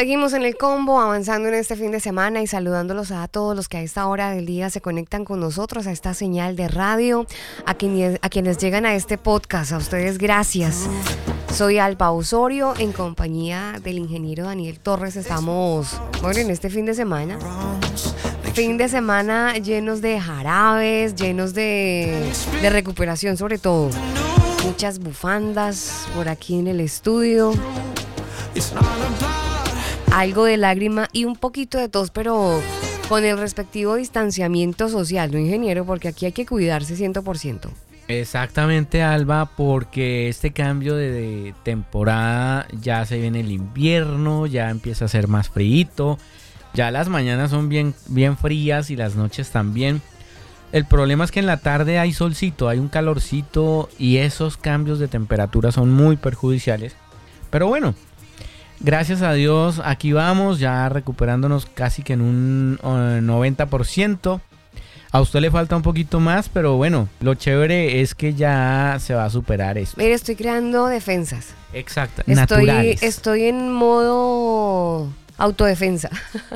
[0.00, 3.68] Seguimos en el combo, avanzando en este fin de semana y saludándolos a todos los
[3.68, 7.26] que a esta hora del día se conectan con nosotros a esta señal de radio,
[7.66, 10.88] a quienes, a quienes llegan a este podcast, a ustedes gracias.
[11.52, 15.16] Soy Alba Osorio en compañía del ingeniero Daniel Torres.
[15.16, 17.38] Estamos, bueno, en este fin de semana.
[18.54, 22.32] Fin de semana llenos de jarabes, llenos de,
[22.62, 23.90] de recuperación sobre todo.
[24.64, 27.52] Muchas bufandas por aquí en el estudio
[30.12, 32.60] algo de lágrima y un poquito de tos, pero
[33.08, 35.84] con el respectivo distanciamiento social, ¿no, ingeniero?
[35.84, 37.70] Porque aquí hay que cuidarse 100%.
[38.08, 45.08] Exactamente, Alba, porque este cambio de, temporada ya se viene el invierno, ya empieza a
[45.08, 46.18] ser más frío,
[46.74, 50.02] ya las mañanas son bien, bien frías y las noches también.
[50.72, 54.98] El problema es que en la tarde hay solcito, hay un calorcito y esos cambios
[54.98, 56.96] de temperatura son muy perjudiciales.
[57.50, 57.94] Pero bueno,
[58.80, 64.38] gracias a Dios aquí vamos ya recuperándonos casi que en un 90%.
[64.38, 64.40] Eh,
[65.12, 69.12] a usted le falta un poquito más, pero bueno, lo chévere es que ya se
[69.12, 69.96] va a superar esto.
[69.98, 71.48] Mire, estoy creando defensas.
[71.72, 76.10] Exacto, estoy, Estoy en modo autodefensa.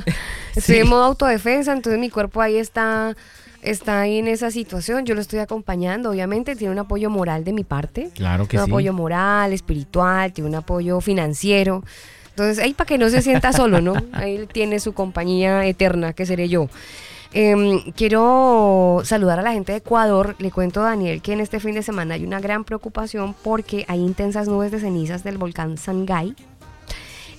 [0.54, 3.16] estoy en modo autodefensa, entonces mi cuerpo ahí está
[3.64, 7.52] está ahí en esa situación, yo lo estoy acompañando, obviamente tiene un apoyo moral de
[7.52, 8.10] mi parte.
[8.14, 8.70] Claro que un sí.
[8.70, 11.82] Un apoyo moral, espiritual, tiene un apoyo financiero.
[12.30, 13.94] Entonces, ahí para que no se sienta solo, ¿no?
[14.12, 16.68] Ahí tiene su compañía eterna, que seré yo.
[17.32, 20.36] Em, quiero saludar a la gente de Ecuador.
[20.38, 23.84] Le cuento a Daniel que en este fin de semana hay una gran preocupación porque
[23.88, 26.34] hay intensas nubes de cenizas del volcán Sangay.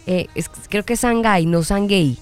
[0.08, 0.28] Eh,
[0.70, 2.18] creo que es Sangay, no Sangay.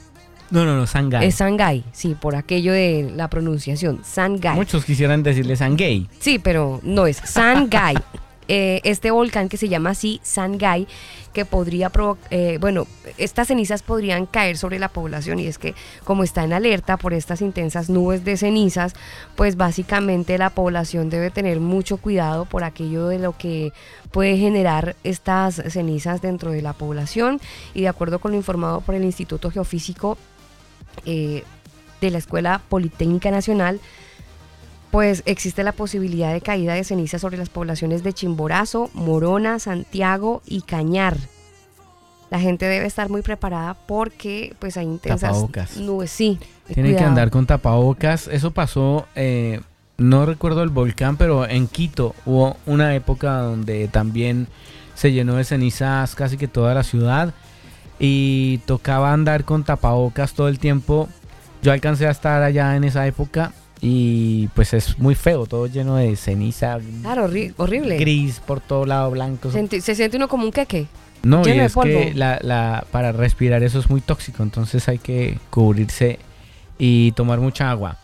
[0.51, 1.27] No, no, no, Sangay.
[1.27, 4.01] Es Sangay, sí, por aquello de la pronunciación.
[4.03, 4.55] Sangay.
[4.55, 6.07] Muchos quisieran decirle Sangay.
[6.19, 7.95] Sí, pero no es Sangay.
[8.47, 10.87] Eh, este volcán que se llama así, Sangay,
[11.31, 12.87] que podría provocar, eh, bueno,
[13.17, 17.13] estas cenizas podrían caer sobre la población y es que como está en alerta por
[17.13, 18.93] estas intensas nubes de cenizas,
[19.35, 23.71] pues básicamente la población debe tener mucho cuidado por aquello de lo que
[24.11, 27.39] puede generar estas cenizas dentro de la población
[27.73, 30.17] y de acuerdo con lo informado por el Instituto Geofísico
[31.05, 31.43] eh,
[32.01, 33.79] de la Escuela Politécnica Nacional,
[34.91, 40.43] pues existe la posibilidad de caída de ceniza sobre las poblaciones de Chimborazo, Morona, Santiago
[40.45, 41.17] y Cañar.
[42.29, 45.35] La gente debe estar muy preparada porque pues hay intensas
[45.77, 46.11] nubes.
[46.11, 46.39] Sí,
[46.71, 48.27] Tienen que andar con tapabocas.
[48.27, 49.61] Eso pasó, eh,
[49.97, 54.47] no recuerdo el volcán, pero en Quito hubo una época donde también
[54.95, 57.33] se llenó de cenizas casi que toda la ciudad
[57.99, 61.09] y tocaba andar con tapabocas todo el tiempo.
[61.61, 65.97] Yo alcancé a estar allá en esa época y pues es muy feo, todo lleno
[65.97, 66.79] de ceniza.
[67.01, 67.97] Claro, horrible.
[67.97, 69.51] Gris por todo lado, blanco.
[69.51, 70.87] se siente uno como un queque.
[71.23, 76.19] No, y es que la, para respirar eso es muy tóxico, entonces hay que cubrirse
[76.77, 77.97] y tomar mucha agua.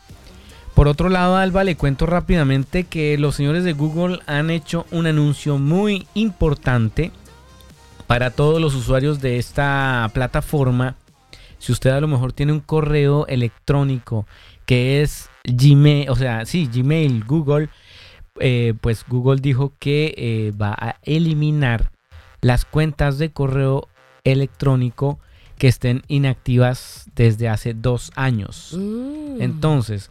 [0.74, 5.08] Por otro lado, Alba, le cuento rápidamente que los señores de Google han hecho un
[5.08, 7.12] anuncio muy importante
[8.10, 10.96] para todos los usuarios de esta plataforma,
[11.60, 14.26] si usted a lo mejor tiene un correo electrónico
[14.66, 17.70] que es Gmail, o sea, sí, Gmail, Google,
[18.40, 21.92] eh, pues Google dijo que eh, va a eliminar
[22.42, 23.88] las cuentas de correo
[24.24, 25.20] electrónico
[25.60, 28.76] que estén inactivas desde hace dos años.
[28.76, 29.40] Mm.
[29.40, 30.10] Entonces,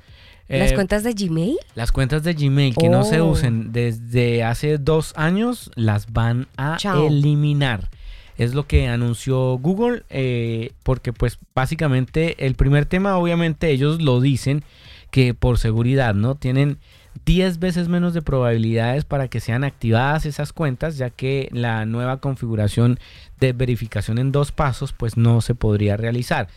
[0.48, 1.58] ¿Las eh, cuentas de Gmail?
[1.74, 3.26] Las cuentas de Gmail que no se oh.
[3.26, 7.90] usen desde hace dos años las van a eliminar.
[8.36, 14.20] Es lo que anunció Google, eh, porque pues básicamente el primer tema obviamente ellos lo
[14.20, 14.62] dicen
[15.10, 16.34] que por seguridad, ¿no?
[16.34, 16.78] Tienen
[17.24, 22.20] 10 veces menos de probabilidades para que sean activadas esas cuentas, ya que la nueva
[22.20, 22.98] configuración
[23.40, 26.48] de verificación en dos pasos pues no se podría realizar.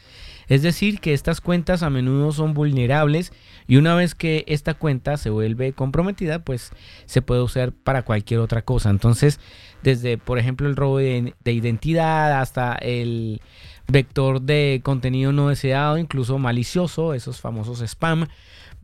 [0.51, 3.31] Es decir, que estas cuentas a menudo son vulnerables
[3.69, 6.71] y una vez que esta cuenta se vuelve comprometida, pues
[7.05, 8.89] se puede usar para cualquier otra cosa.
[8.89, 9.39] Entonces,
[9.81, 13.39] desde, por ejemplo, el robo de, identidad hasta el
[13.87, 18.27] vector de contenido no deseado, incluso malicioso, esos famosos spam.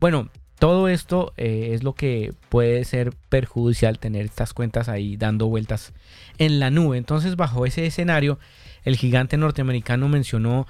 [0.00, 5.48] Bueno, todo esto eh, es lo que puede ser perjudicial tener estas cuentas ahí dando
[5.48, 5.92] vueltas
[6.38, 6.96] en la nube.
[6.96, 8.38] Entonces, bajo ese escenario,
[8.84, 10.66] el gigante norteamericano mencionó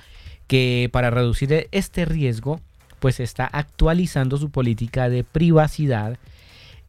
[0.49, 2.61] que para reducir este riesgo,
[2.99, 6.19] pues está actualizando su política de privacidad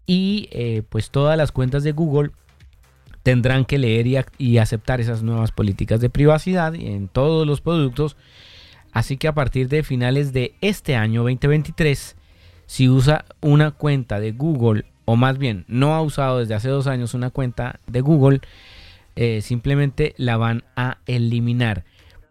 [0.08, 2.32] y eh, pues todas las cuentas de Google
[3.22, 8.18] tendrán que leer y, aceptar esas nuevas políticas de privacidad en todos los productos.
[8.92, 12.16] Así que a partir de finales de este año 2023,
[12.66, 16.88] si usa una cuenta de Google, o más bien no ha usado desde hace dos
[16.88, 18.40] años una cuenta de Google,
[19.16, 21.84] eh, simplemente la van a eliminar.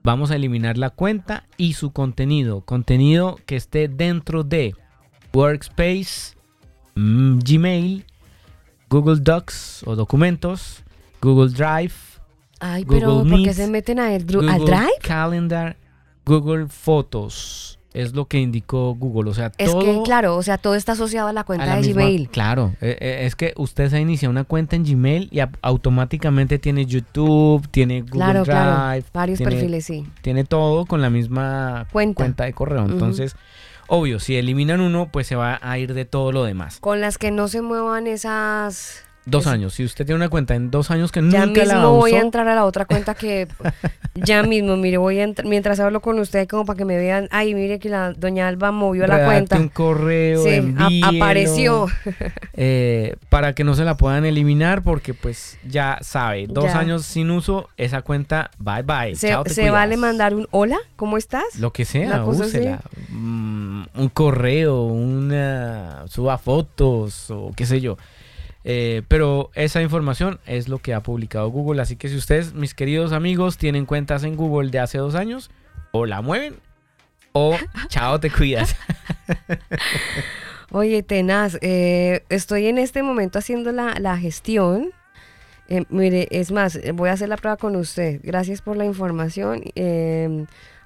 [0.02, 2.62] Vamos a eliminar la cuenta y su contenido.
[2.62, 4.74] Contenido que esté dentro de
[5.32, 6.36] Workspace,
[6.94, 8.04] mm, Gmail,
[8.88, 10.82] Google Docs o documentos,
[11.20, 11.94] Google Drive.
[12.60, 14.98] Ay, pero ¿por qué se meten a al Drive?
[15.02, 15.76] Calendar,
[16.24, 17.77] Google Fotos.
[17.98, 19.30] Es lo que indicó Google.
[19.30, 21.92] O sea, es todo, que, claro, o sea, todo está asociado a la cuenta de
[21.92, 22.28] Gmail.
[22.28, 26.86] Claro, eh, eh, es que usted se inicia una cuenta en Gmail y automáticamente tiene
[26.86, 29.04] YouTube, tiene Google Drive.
[29.12, 30.06] Varios perfiles, sí.
[30.22, 32.84] Tiene todo con la misma cuenta, de correo.
[32.84, 33.34] Entonces,
[33.88, 36.78] obvio, si eliminan uno, pues se va a ir de todo lo demás.
[36.78, 39.74] Con las que no se muevan esas Dos años.
[39.74, 42.20] Si usted tiene una cuenta en dos años que nunca la Ya mismo voy a
[42.20, 43.46] entrar a la otra cuenta que
[44.14, 47.54] ya mismo, mire, voy a mientras hablo con usted como para que me vean, ay,
[47.54, 49.56] mire que la doña Alba movió la cuenta.
[49.56, 51.86] un correo, sí, apareció.
[52.60, 57.30] Eh, para que no se la puedan eliminar porque pues ya sabe, dos años sin
[57.30, 59.14] uso, esa cuenta, bye bye.
[59.14, 61.44] Se, se vale mandar un hola, ¿cómo estás?
[61.58, 62.80] Lo que sea, úsela.
[63.10, 67.96] Mm, un correo, una suba fotos o qué sé yo.
[68.64, 71.80] Eh, pero esa información es lo que ha publicado Google.
[71.80, 75.50] Así que si ustedes, mis queridos amigos, tienen cuentas en Google de hace dos años,
[75.92, 76.56] o la mueven,
[77.32, 77.56] o
[77.88, 78.76] chao, te cuidas.
[80.70, 84.90] Oye, tenaz, eh, estoy en este momento haciendo la, gestión.
[85.68, 88.20] Eh, mire, es más, voy a hacer la prueba con usted.
[88.22, 89.62] Gracias por la información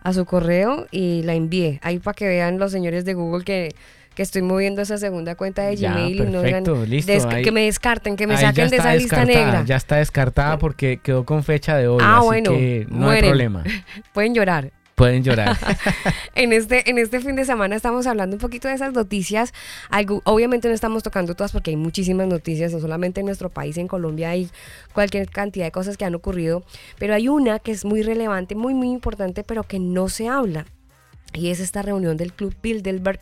[0.02, 1.80] a su correo y la envié.
[1.82, 3.74] Ahí para que vean los señores de Google que
[4.14, 6.42] que estoy moviendo esa segunda cuenta de Gmail y no
[6.84, 9.64] listo, que me descarten, que me saquen de esa lista negra.
[9.64, 13.22] Ya está descartada porque quedó con fecha de hoy, ah, así bueno, que no hay
[13.22, 13.64] problema.
[14.12, 14.72] Pueden llorar.
[14.94, 15.56] Pueden llorar.
[16.34, 19.52] en, este, en este fin de semana estamos hablando un poquito de esas noticias.
[19.88, 23.78] Algo, obviamente no estamos tocando todas porque hay muchísimas noticias, no solamente en nuestro país,
[23.78, 24.50] en Colombia hay
[24.92, 26.62] cualquier cantidad de cosas que han ocurrido,
[26.98, 30.66] pero hay una que es muy relevante, muy, muy importante, pero que no se habla.
[31.34, 33.20] Y es esta reunión del Club Bilderberg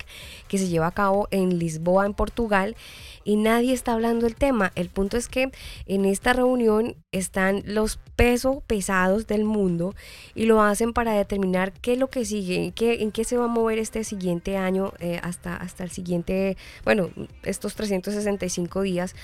[0.49, 2.77] que se lleva a cabo en Lisboa, en Portugal,
[3.25, 4.73] y nadie está hablando del tema.
[4.75, 5.51] El punto es que
[5.87, 9.95] en esta reunión están los pesos pesados del mundo
[10.35, 13.37] y lo hacen para determinar qué es lo que sigue, en qué, en qué se
[13.37, 17.11] va a mover este siguiente año eh, hasta, hasta el siguiente, bueno,
[17.43, 19.15] estos 365 días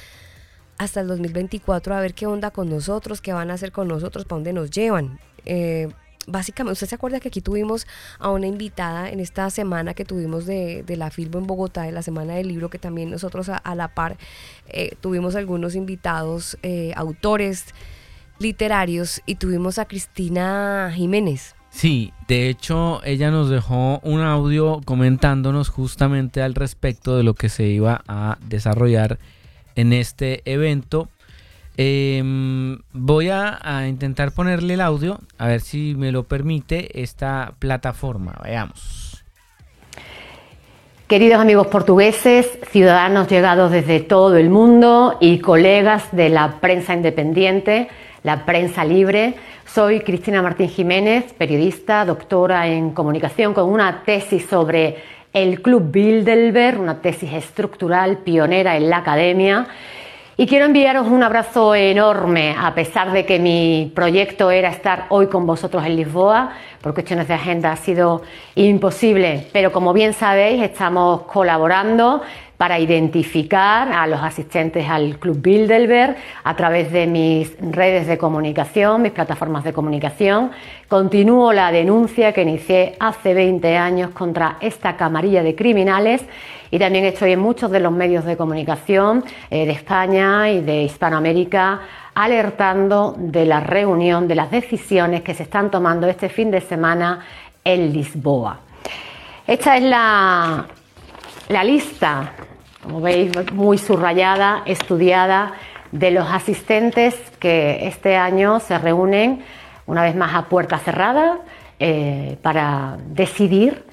[0.79, 4.25] hasta el 2024 a ver qué onda con nosotros, qué van a hacer con nosotros,
[4.25, 5.19] para dónde nos llevan.
[5.45, 5.89] Eh,
[6.27, 7.87] básicamente, ¿usted se acuerda que aquí tuvimos
[8.19, 12.03] a una invitada en esta semana que tuvimos de, la Filbo en Bogotá, de la
[12.03, 14.17] Semana del Libro, que también nosotros a, la par
[14.69, 17.67] eh, tuvimos algunos invitados, eh, autores
[18.39, 21.55] literarios, y tuvimos a Cristina Jiménez.
[21.71, 27.51] Sí, de hecho ella nos dejó un audio comentándonos justamente al respecto de lo que
[27.51, 29.19] se iba a desarrollar
[29.75, 31.11] en este evento
[31.79, 38.35] Em, voy a, intentar ponerle el audio, a ver si me lo permite esta plataforma.
[38.43, 39.25] Veamos.
[41.07, 47.89] Queridos amigos portugueses, ciudadanos llegados desde todo el mundo y colegas de la prensa independiente,
[48.25, 49.35] la prensa libre,
[49.67, 54.97] soy Cristina Martín Jiménez, periodista, doctora en comunicación con una tesis sobre
[55.33, 59.69] el Club Bilderberg, una tesis estructural pionera en la academia
[60.39, 65.29] y quiero enviaros un abrazo enorme, a pesar de que mi proyecto era estar hoy
[65.29, 68.21] con vosotros en Lisboa, por cuestiones de agenda ha sido
[68.55, 72.21] imposible, pero como bien sabéis, estamos colaborando
[72.57, 79.03] para identificar a los asistentes al Club Bilderberg a través de mis redes de comunicación,
[79.03, 80.51] mis plataformas de comunicación.
[80.89, 86.25] Continúo la denuncia que inicié hace 20 años contra esta camarilla de criminales
[86.71, 90.83] y también estoy en muchos de los medios de comunicación eh, de España y de
[90.83, 91.81] Hispanoamérica
[92.15, 97.21] alertando de la reunión, de las decisiones que se están tomando este fin de semana
[97.63, 98.61] en Lisboa.
[99.47, 100.67] Esta es la,
[101.49, 102.33] la lista,
[102.83, 105.55] como veis, muy subrayada, estudiada,
[105.93, 109.43] de los asistentes que este año se reúnen
[109.87, 111.39] una vez más a puerta cerrada
[111.79, 113.85] eh, para decidir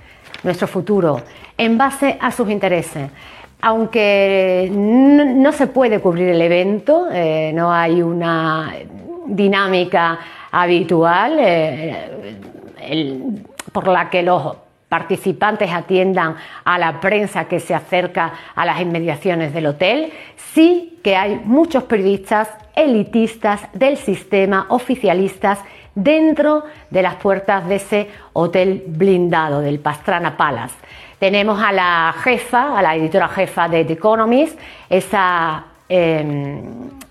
[0.43, 1.21] nuestro futuro
[1.57, 3.09] en base a sus intereses.
[3.61, 8.73] Aunque no, se puede cubrir el evento, eh, no hay una
[9.25, 10.19] dinámica
[10.51, 12.35] habitual eh,
[13.71, 14.62] por la que los
[14.93, 20.13] participantes atiendan a la prensa que se acerca a las inmediaciones del hotel,
[20.53, 25.57] sí que hay muchos periodistas elitistas del sistema, oficialistas,
[25.95, 30.75] dentro de las puertas de ese hotel blindado del Pastrana Palace.
[31.17, 34.59] Tenemos a la jefa, a la editora jefa de The Economist,
[34.91, 36.61] esa em,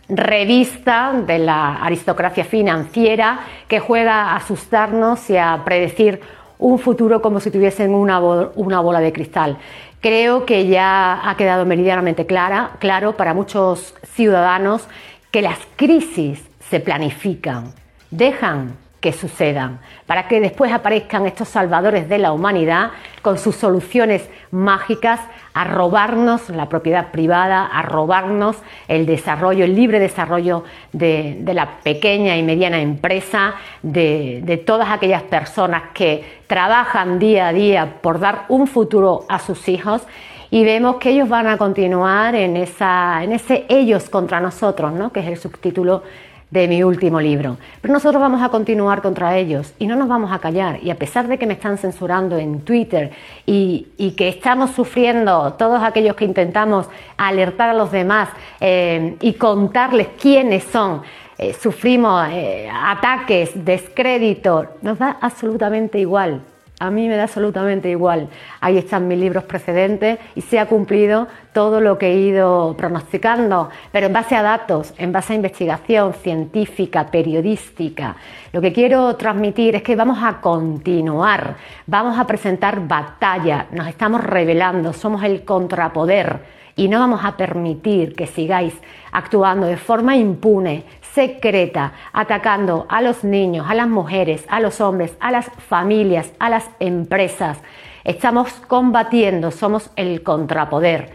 [0.09, 6.21] revista de la aristocracia financiera que juega a asustarnos y a predecir
[6.63, 9.59] un futuro como si tuviesen una, una bola de cristal.
[10.01, 14.87] Creo que ya ha quedado meridianamente clara, claro para muchos ciudadanos
[15.31, 16.41] que las crisis
[16.71, 17.73] se planifican,
[18.11, 24.31] dejan que sucedan, para que después aparezcan estos salvadores de la humanidad con sus soluciones
[24.53, 25.19] mágicas
[25.55, 32.37] a robarnos la propiedad privada, a robarnos el desarrollo, el libre desarrollo de, la pequeña
[32.37, 38.45] y mediana empresa, de, de todas aquellas personas que trabajan día a día por dar
[38.49, 40.07] un futuro a sus hijos
[40.53, 45.11] y vemos que ellos van a continuar en, esa, en ese ellos contra nosotros, ¿no?
[45.11, 46.05] que es el subtítulo
[46.53, 47.57] de mi último libro.
[47.81, 50.79] Pero nosotros vamos a continuar contra ellos y no nos vamos a callar.
[50.83, 53.11] Y a pesar de que me están censurando en Twitter
[53.47, 56.87] y, que estamos sufriendo todos aquellos que intentamos
[57.17, 58.29] alertar a los demás
[58.61, 61.01] eh, y contarles quiénes son,
[61.39, 66.43] eh, sufrimos eh, ataques, descrédito, nos da absolutamente igual.
[66.83, 68.29] A mí me da absolutamente igual.
[68.61, 73.71] Ahí están mis libros precedentes y se ha cumplido todo lo que he ido pronosticando,
[73.93, 78.17] pero en base a datos, en base a investigación científica, periodística.
[78.51, 81.55] Lo que quiero transmitir es que vamos a continuar,
[81.87, 86.41] vamos a presentar batalla, nos estamos revelando, somos el contrapoder
[86.75, 88.75] y no vamos a permitir que sigáis
[89.13, 90.85] actuando de forma impune,
[91.15, 96.49] secreta, atacando a los niños, a las mujeres, a los hombres, a las familias, a
[96.49, 97.59] las empresas.
[98.05, 101.11] Estamos combatiendo, somos el contrapoder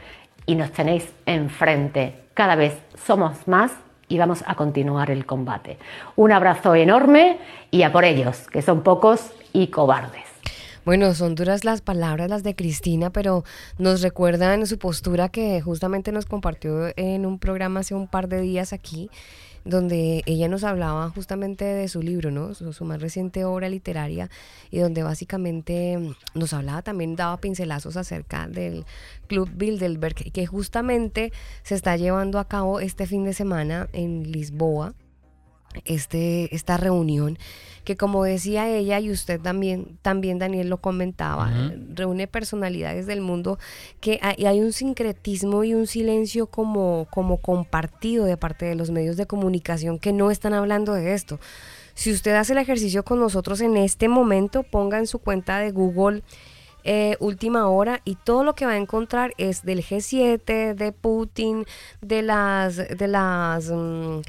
[0.45, 2.15] y nos tenéis enfrente.
[2.33, 3.71] Cada vez somos más
[4.07, 5.77] y vamos a continuar el combate.
[6.15, 7.39] Un abrazo enorme
[7.71, 10.27] y a por ellos, que son pocos y cobardes.
[10.85, 13.43] Bueno, son duras las palabras las de Cristina, pero
[13.77, 18.39] nos recuerdan su postura que justamente nos compartió en un programa hace un par de
[18.39, 19.09] días aquí
[19.67, 22.53] donde ella nos hablaba justamente de su libro, ¿no?
[22.53, 24.29] Su, más reciente obra literaria
[24.71, 25.99] y donde básicamente
[26.33, 28.85] nos hablaba también, daba pincelazos acerca del
[29.27, 34.93] Club Bilderberg, que justamente se está llevando a cabo este fin de semana en Lisboa,
[35.85, 37.37] este, esta reunión
[37.87, 41.49] que como decía ella y usted también, también Daniel lo comentaba,
[41.93, 43.59] reúne personalidades del mundo
[44.01, 48.91] que hay, hay, un sincretismo y un silencio como, como compartido de parte de los
[48.91, 51.39] medios de comunicación que no están hablando de esto.
[51.93, 55.71] Si usted hace el ejercicio con nosotros en este momento, ponga en su cuenta de
[55.71, 56.23] Google
[56.83, 61.65] eh, última hora y todo lo que va a encontrar es del G7, de Putin,
[62.01, 64.19] de las, de las mm,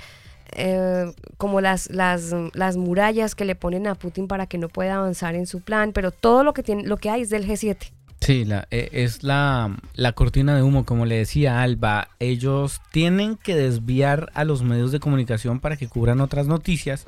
[0.53, 4.97] eh, como las, las, las murallas que le ponen a Putin para que no pueda
[4.97, 7.77] avanzar en su plan, pero todo lo que, tiene, lo que hay es del G7.
[8.21, 12.09] Sí, la, eh, es la, la, cortina de humo, como le decía Alba.
[12.19, 17.07] Ellos tienen que desviar a los medios de comunicación para que cubran otras noticias.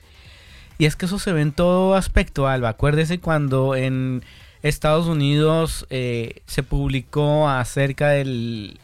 [0.79, 2.71] Y es que eso se ve en todo aspecto, Alba.
[2.71, 4.23] Acuérdese cuando en
[4.63, 8.79] Estados Unidos eh, se publicó acerca del,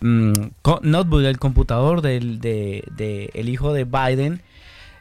[0.00, 0.32] Mm,
[0.82, 4.40] notebook del computador del de, el hijo de Biden,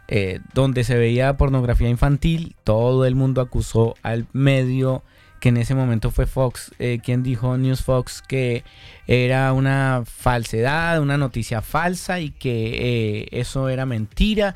[0.08, 5.04] eh, donde se veía pornografía infantil, todo el mundo acusó al medio
[5.39, 8.66] que en ese momento fue Fox eh, quien dijo News Fox que
[9.08, 14.56] era una falsedad, una noticia falsa y que eh, eso era mentira.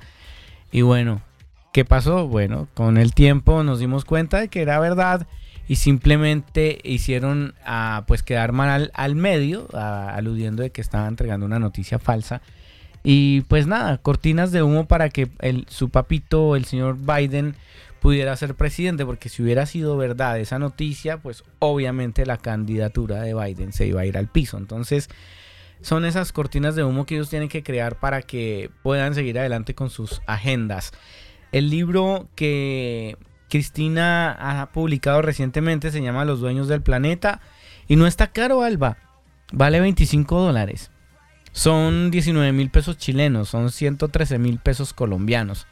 [0.72, 1.22] Y bueno,
[1.72, 2.28] ¿qué pasó?
[2.28, 5.26] Bueno, con el tiempo nos dimos cuenta de que era verdad
[5.68, 11.60] y simplemente hicieron a, pues quedar mal al, medio, aludiendo de que estaba entregando una
[11.60, 12.42] noticia falsa.
[13.04, 17.56] Y pues nada, cortinas de humo para que el, su papito, el señor Biden,
[18.02, 23.34] pudiera ser presidente, porque si hubiera sido verdad esa noticia, pues obviamente la candidatura de
[23.34, 24.58] Biden se iba a ir al piso.
[24.58, 25.10] Entonces,
[25.82, 29.74] son esas cortinas de humo que ellos tienen que crear para que puedan seguir adelante
[29.74, 30.92] con sus agendas.
[31.54, 33.18] El libro que
[33.54, 37.40] Cristina ha publicado recientemente, se llama Los Dueños del Planeta.
[37.88, 38.98] Y no está caro, Alba.
[39.52, 40.90] Vale 25 dólares.
[41.52, 45.68] Son 19 mil pesos chilenos, son 113 mil pesos colombianos.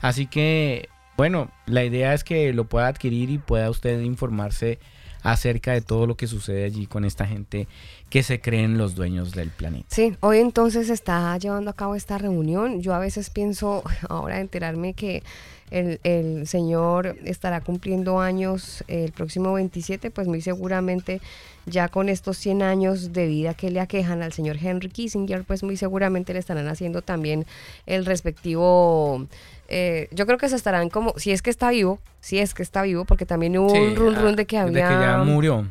[0.00, 4.78] Así que, bueno, la idea es que lo pueda adquirir y pueda usted informarse
[5.24, 7.66] acerca de todo lo que sucede allí con esta gente
[8.10, 9.86] que se creen los dueños del planeta.
[9.88, 12.80] Sí, hoy entonces está llevando a cabo esta reunión.
[12.80, 15.24] Yo a veces pienso, ahora enterarme que
[15.70, 21.20] el, señor estará cumpliendo años el próximo 27, pues muy seguramente
[21.66, 25.62] ya con estos 100 años de vida que le aquejan al señor Henry Kissinger, pues
[25.62, 27.46] muy seguramente le estarán haciendo también
[27.86, 29.26] el respectivo...
[29.68, 32.62] Eh, yo creo que se estarán como, si es que está vivo, si es que
[32.62, 34.88] está vivo, porque también hubo un run run de que había...
[34.88, 35.66] De que ya murió.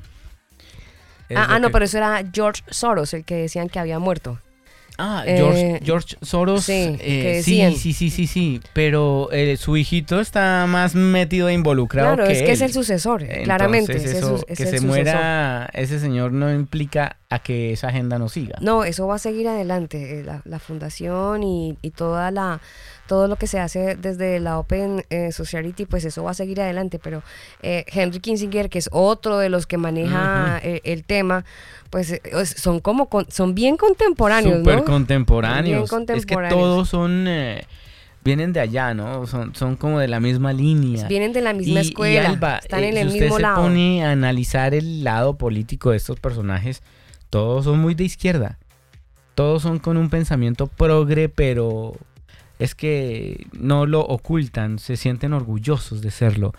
[1.36, 4.39] Ah, ah no, pero eso era George Soros, el que decían que había muerto.
[4.98, 6.70] Ah, George, eh, Soros.
[6.70, 12.16] Eh, sí, sí, sí, sí, sí, Pero eh, su hijito está más metido e involucrado.
[12.16, 13.94] Claro, es que es el sucesor, claramente.
[13.94, 18.58] que se muera ese señor no implica a que esa agenda no siga.
[18.62, 20.20] No, eso va a seguir adelante.
[20.20, 22.62] Eh, la, fundación y, toda la
[23.14, 26.59] todo lo que se hace desde la Open eh, Society, pues eso va a seguir
[26.59, 26.97] adelante.
[26.97, 27.22] Pero
[27.61, 31.45] eh, Henry Kissinger, que es otro de los que maneja el, tema,
[31.91, 32.20] pues
[32.55, 35.91] son como son bien contemporáneos, Súper contemporáneos.
[36.09, 37.28] Es que todos son
[38.24, 39.28] vienen de allá, ¿no?
[39.28, 41.07] Son, son como de la misma línea.
[41.07, 42.59] Vienen de la misma escuela.
[42.61, 46.20] están en el si mismo usted se pone a analizar el lado político de estos
[46.20, 46.82] personajes,
[47.30, 48.57] todos son muy de izquierda.
[49.36, 51.93] Todos son con un pensamiento progre, pero
[52.64, 56.53] es que no lo ocultan, se sienten orgullosos de serlo.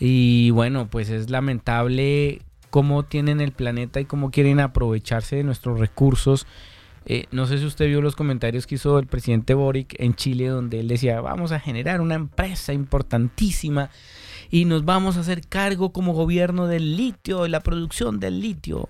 [0.00, 5.78] Y bueno, pues es lamentable cómo tienen el planeta y cómo quieren aprovecharse de nuestros
[5.80, 6.46] recursos
[7.10, 10.48] eh, no sé si usted vio los comentarios que hizo el presidente Boric en Chile,
[10.48, 13.88] donde él decía, vamos a generar una empresa importantísima
[14.50, 18.86] y nos vamos a hacer cargo como gobierno del litio, de la producción del litio.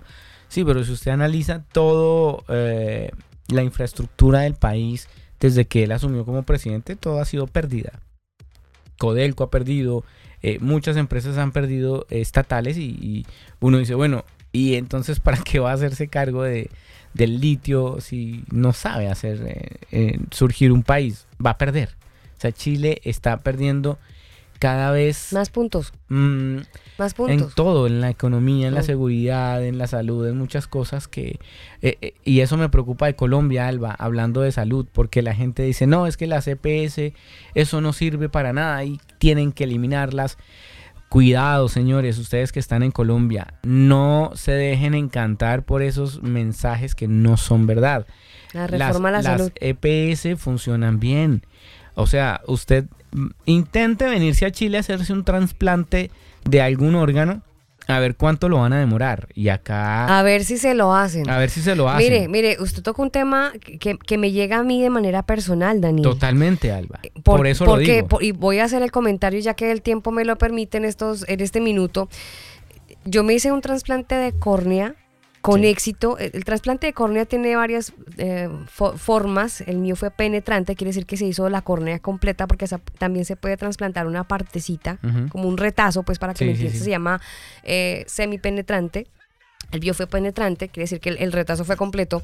[0.48, 3.12] Sí, pero si usted analiza todo eh,
[3.46, 5.08] la infraestructura del país,
[5.40, 8.00] desde que él asumió como presidente, todo ha sido perdida.
[8.98, 10.04] Codelco ha perdido,
[10.42, 13.26] eh, muchas empresas han perdido estatales y,
[13.60, 16.70] uno dice, bueno, ¿y entonces para qué va a hacerse cargo de,
[17.14, 21.90] del litio, si no sabe hacer eh, eh, surgir un país, va a perder.
[22.36, 23.98] O sea, Chile está perdiendo
[24.58, 25.92] cada vez más puntos.
[26.08, 26.58] Mm,
[26.98, 27.50] más puntos.
[27.50, 31.38] En todo, en la economía, en la seguridad, en la salud, en muchas cosas que...
[31.82, 35.86] Eh, y eso me preocupa de Colombia, Alba, hablando de salud, porque la gente dice,
[35.86, 37.14] no, es que las EPS,
[37.54, 40.38] eso no sirve para nada y tienen que eliminarlas.
[41.08, 47.08] Cuidado, señores, ustedes que están en Colombia, no se dejen encantar por esos mensajes que
[47.08, 48.06] no son verdad.
[48.52, 49.52] La reforma las, la salud.
[49.58, 51.42] Las EPS funcionan bien.
[51.98, 52.84] O sea, usted
[53.44, 56.10] intente venirse a Chile a hacerse un trasplante
[56.44, 57.42] de algún órgano
[57.88, 59.28] a ver cuánto lo van a demorar.
[59.34, 60.18] Y acá.
[60.18, 61.28] A ver si se lo hacen.
[61.28, 62.04] A ver si se lo hacen.
[62.04, 66.04] Mire, mire, usted toca un tema que, me llega a mí de manera personal, Daniel.
[66.04, 67.00] Totalmente, Alba.
[67.02, 68.20] Eh, por, eso lo digo.
[68.20, 71.28] y voy a hacer el comentario ya que el tiempo me lo permite en, estos,
[71.28, 72.08] en este minuto.
[73.04, 74.94] Yo me hice un trasplante de córnea
[75.40, 76.18] con éxito.
[76.18, 78.48] El, trasplante de córnea tiene varias eh,
[78.96, 79.60] formas.
[79.62, 82.66] El mío fue penetrante, quiere decir que se hizo la córnea completa porque
[82.98, 84.98] también se puede trasplantar una partecita,
[85.30, 87.20] como un retazo, pues para que me entiendas, se llama
[87.62, 89.06] eh, semipenetrante.
[89.70, 92.22] El mío fue penetrante, quiere decir que el retazo fue completo.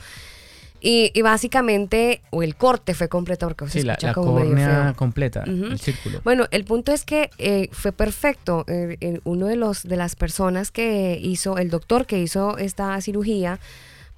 [0.87, 6.21] Y, básicamente, o el corte fue completo porque se escucha como córnea completa, el círculo.
[6.25, 8.67] Bueno, el punto es que eh, fue perfecto.
[8.69, 13.61] Eh, uno de los de las personas que hizo, el doctor que hizo esta cirugía,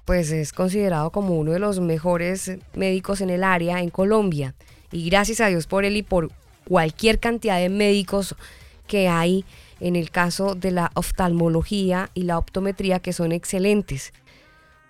[0.03, 4.53] pues es considerado como uno de los mejores médicos en el área en Colombia.
[4.91, 6.31] Y gracias a Dios por él y por
[6.67, 8.35] cualquier cantidad de médicos
[8.87, 9.45] que hay
[9.79, 14.11] en el caso de la oftalmología y la optometría que son excelentes.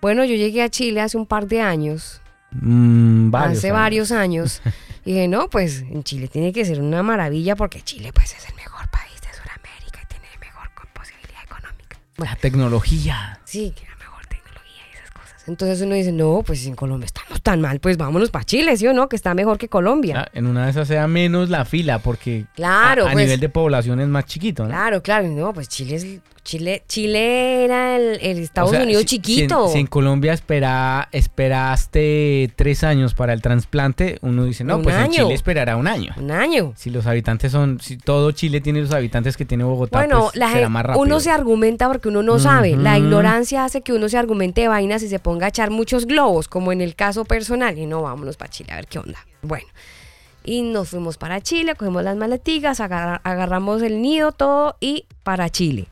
[0.00, 2.20] Bueno, yo llegué a Chile hace un par de años.
[2.52, 4.62] Mm, hace varios años.
[5.04, 8.48] y dije, no, pues en Chile tiene que ser una maravilla porque Chile pues es
[8.48, 11.98] el mejor país de Sudamérica y tiene mejor posibilidad económica.
[12.16, 13.40] la tecnología.
[13.44, 15.48] Sí, que la mejor tecnología y esas cosas.
[15.48, 18.86] Entonces uno dice, no, pues en Colombia estamos tan mal, pues vámonos para Chile, ¿sí
[18.86, 19.08] o no?
[19.08, 20.22] Que está mejor que Colombia.
[20.26, 23.48] Ah, en una de esas sea menos la fila porque claro, a, pues nivel de
[23.48, 24.68] población es más chiquito, ¿no?
[24.70, 25.28] Claro, claro.
[25.28, 26.06] No, pues Chile es
[26.48, 29.68] Chile, Chile era el, Estados Unidos chiquito.
[29.68, 35.10] Si en, Colombia espera, esperaste tres años para el trasplante, uno dice, no, pues en
[35.10, 36.14] Chile esperará un año.
[36.16, 36.72] Un año.
[36.74, 40.50] Si los habitantes son, si todo Chile tiene los habitantes que tiene Bogotá, bueno, pues
[40.50, 41.02] será más rápido.
[41.02, 42.76] uno se argumenta porque uno no sabe.
[42.76, 46.06] La ignorancia hace que uno se argumente de vainas y se ponga a echar muchos
[46.06, 47.76] globos, como en el caso personal.
[47.76, 49.18] Y no, vámonos para Chile a ver qué onda.
[49.42, 49.66] Bueno.
[50.44, 55.88] Y nos fuimos para Chile, cogemos las maletigas, agarramos el nido, todo y para Chile.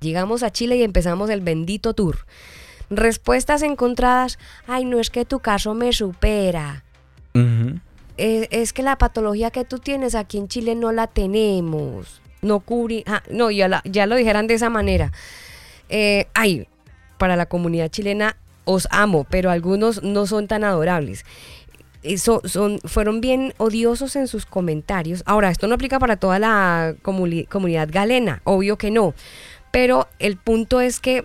[0.00, 2.26] Llegamos a Chile y empezamos el bendito tour.
[2.90, 6.84] Respuestas encontradas, ay, no es que tu caso me supera.
[8.16, 12.22] es, que la patología que tú tienes aquí en Chile no la tenemos.
[12.40, 15.12] No cubrí, ah, no, ya, ya lo dijeran de esa manera.
[15.88, 16.68] Eh, ay,
[17.18, 21.24] para la comunidad chilena os amo, pero algunos no son tan adorables.
[22.02, 25.22] Eso, son, fueron bien odiosos en sus comentarios.
[25.26, 29.14] Ahora, esto no aplica para toda la comunidad galena, obvio que no.
[29.70, 31.24] Pero el punto es que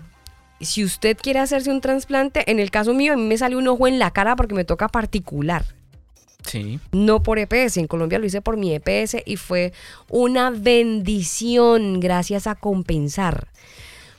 [0.60, 3.68] si usted quiere hacerse un trasplante, en el caso mío, a mí me sale un
[3.68, 5.64] ojo en la cara porque me toca particular.
[6.46, 6.78] Sí.
[6.92, 7.78] No por EPS.
[7.78, 9.72] En Colombia lo hice por mi EPS y fue
[10.08, 13.48] una bendición gracias a compensar.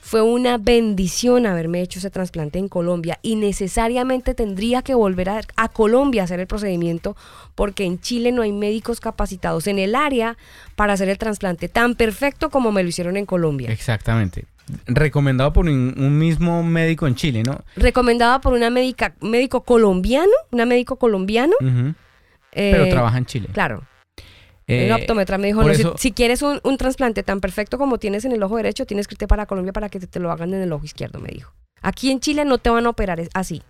[0.05, 5.67] Fue una bendición haberme hecho ese trasplante en Colombia y necesariamente tendría que volver a,
[5.69, 7.17] Colombia a hacer el procedimiento
[7.55, 10.37] porque en Chile no hay médicos capacitados en el área
[10.75, 13.71] para hacer el trasplante tan perfecto como me lo hicieron en Colombia.
[13.71, 14.45] Exactamente.
[14.85, 17.63] Recomendado por un, mismo médico en Chile, ¿no?
[17.75, 21.55] Recomendado por una médica, médico colombiano, una médico colombiano.
[22.51, 23.49] Pero trabaja en Chile.
[23.51, 23.81] Claro.
[24.67, 25.63] Eh, optometra me dijo,
[25.97, 29.27] si, quieres un, trasplante tan perfecto como tienes en el ojo derecho, tienes que irte
[29.27, 31.53] para Colombia para que te, lo hagan en el ojo izquierdo, me dijo.
[31.81, 33.61] Aquí en Chile no te van a operar así.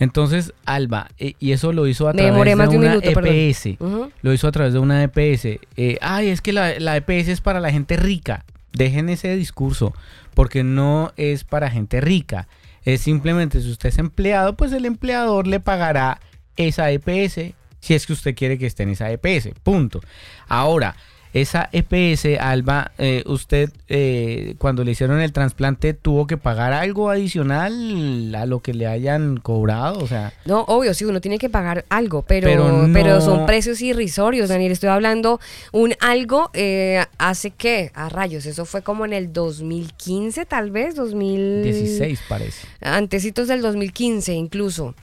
[0.00, 3.78] Entonces, Alba, eh, y eso lo hizo a través de, una EPS.
[4.22, 5.60] Lo hizo a través de una EPS.
[5.76, 8.44] Eh, ay, es que la, la EPS es para la gente rica.
[8.72, 9.94] Dejen ese discurso,
[10.34, 12.48] porque no es para gente rica.
[12.84, 16.20] Es simplemente si usted es empleado, pues el empleador le pagará
[16.56, 19.50] esa EPS si es que usted quiere que esté en esa EPS.
[19.62, 20.00] Punto.
[20.48, 20.96] Ahora,
[21.34, 27.10] esa EPS, Alba, eh, usted eh, cuando le hicieron el trasplante tuvo que pagar algo
[27.10, 30.32] adicional a lo que le hayan cobrado, o sea.
[30.46, 34.72] No, obvio, sí, uno tiene que pagar algo, pero, pero, son precios irrisorios, Daniel.
[34.72, 35.38] Estoy hablando
[35.72, 40.94] un algo eh, hace que, a rayos, eso fue como en el 2015, tal vez,
[40.94, 42.66] 2016 parece.
[42.80, 44.94] Antecitos del 2015 incluso.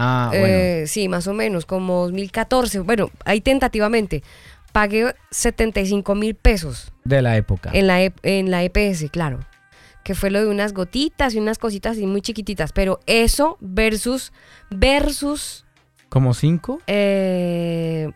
[0.00, 0.86] Ah, bueno.
[0.86, 2.80] sí, más o menos, como 2014.
[2.80, 4.22] Bueno, ahí tentativamente
[4.70, 6.92] pagué 75 mil pesos.
[7.04, 7.70] De la época.
[7.72, 9.40] En la, en la EPS, claro.
[10.04, 12.72] Que fue lo de unas gotitas y unas cositas así muy chiquititas.
[12.72, 14.32] Pero eso versus,
[14.70, 15.66] versus...
[16.08, 16.80] ¿Como cinco?
[16.86, 18.08] Eh,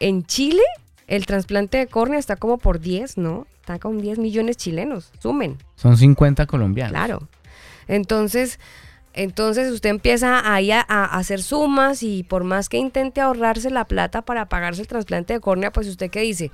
[0.00, 0.62] en Chile,
[1.06, 3.46] el trasplante de córnea está como por 10, ¿no?
[3.60, 5.12] Está con 10 millones chilenos.
[5.20, 5.58] Sumen.
[5.76, 6.92] Son 50 colombianos.
[6.92, 7.28] Claro.
[7.86, 8.58] Entonces,
[9.14, 14.22] entonces usted empieza ahí a, hacer sumas y por más que intente ahorrarse la plata
[14.22, 16.50] para pagarse el trasplante de córnea, pues usted qué dice,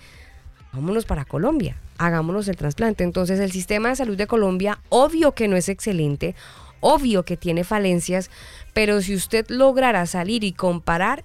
[0.73, 3.05] vámonos para Colombia, hagámonos el trasplante.
[3.05, 6.35] Entonces el sistema de salud de Colombia, obvio que no es excelente,
[6.81, 8.31] obvio que tiene falencias,
[8.73, 11.25] pero si usted lograra salir y comparar,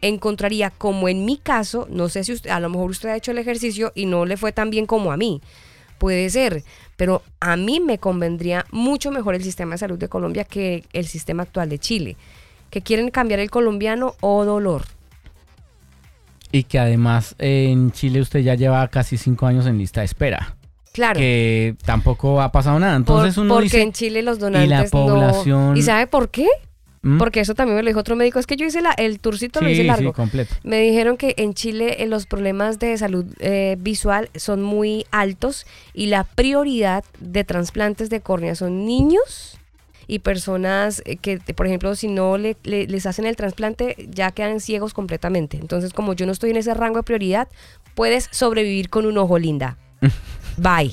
[0.00, 3.32] encontraría como en mi caso, no sé si usted, a lo mejor usted ha hecho
[3.32, 5.40] el ejercicio y no le fue tan bien como a mí,
[5.98, 6.62] puede ser,
[6.98, 11.06] pero a mí me convendría mucho mejor el sistema de salud de Colombia que el
[11.06, 12.16] sistema actual de Chile,
[12.70, 14.82] que quieren cambiar el colombiano o dolor.
[16.50, 20.56] Y que además en Chile usted ya lleva casi cinco años en lista de espera.
[20.92, 21.20] Claro.
[21.20, 22.96] Que tampoco ha pasado nada.
[22.96, 26.48] Entonces uno porque en Chile los donantes y la población ¿Y sabe por qué?
[27.08, 27.16] ¿Mm?
[27.16, 28.38] Porque eso también me lo dijo otro médico.
[28.38, 30.10] Es que yo hice la, el tourcito, lo hice largo.
[30.10, 30.54] Sí, completo.
[30.62, 35.66] Me dijeron que en Chile eh, los problemas de salud eh, visual son muy altos
[35.94, 39.58] y la prioridad de trasplantes de córnea son niños
[40.06, 44.60] y personas eh, que, por ejemplo, si no le, les hacen el trasplante, ya quedan
[44.60, 45.56] ciegos completamente.
[45.56, 47.48] Entonces, como yo no estoy en ese rango de prioridad,
[47.94, 49.78] puedes sobrevivir con un ojo linda.
[50.58, 50.90] Bye.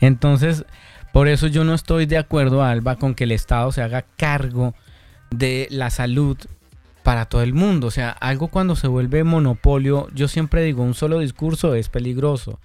[0.00, 0.64] Entonces,
[1.16, 4.74] por eso yo no estoy de acuerdo, Alba, con que el Estado se haga cargo
[5.30, 6.36] de la salud
[7.02, 7.86] para todo el mundo.
[7.86, 12.60] O sea, algo cuando se vuelve monopolio, yo siempre digo, un solo discurso es peligroso.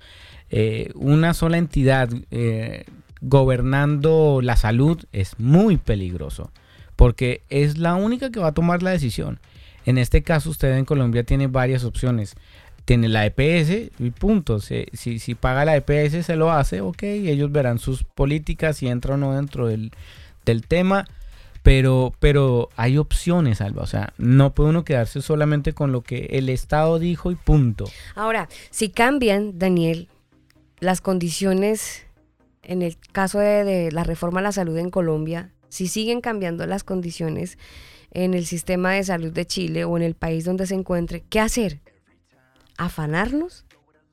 [0.49, 2.83] Eh, una sola entidad eh,
[3.21, 6.51] gobernando la salud es muy peligroso,
[6.97, 9.39] porque es la única que va a tomar la decisión.
[9.85, 12.35] En este caso, usted en Colombia tiene varias opciones
[12.85, 14.59] tiene la EPS y punto.
[14.59, 19.15] Si, si, paga la EPS se lo hace, ok, ellos verán sus políticas si entra
[19.15, 19.91] o no dentro del,
[20.67, 21.07] tema.
[21.63, 23.83] Pero, pero hay opciones, Alba.
[23.83, 27.85] O sea, no puede uno quedarse solamente con lo que el Estado dijo y punto.
[28.15, 30.09] Ahora, si cambian, Daniel,
[30.79, 32.03] las condiciones,
[32.63, 36.65] en el caso de, de la reforma a la salud en Colombia, si siguen cambiando
[36.65, 37.59] las condiciones
[38.09, 41.39] en el sistema de salud de Chile o en el país donde se encuentre, ¿qué
[41.39, 41.79] hacer?
[42.85, 43.65] Afanarnos?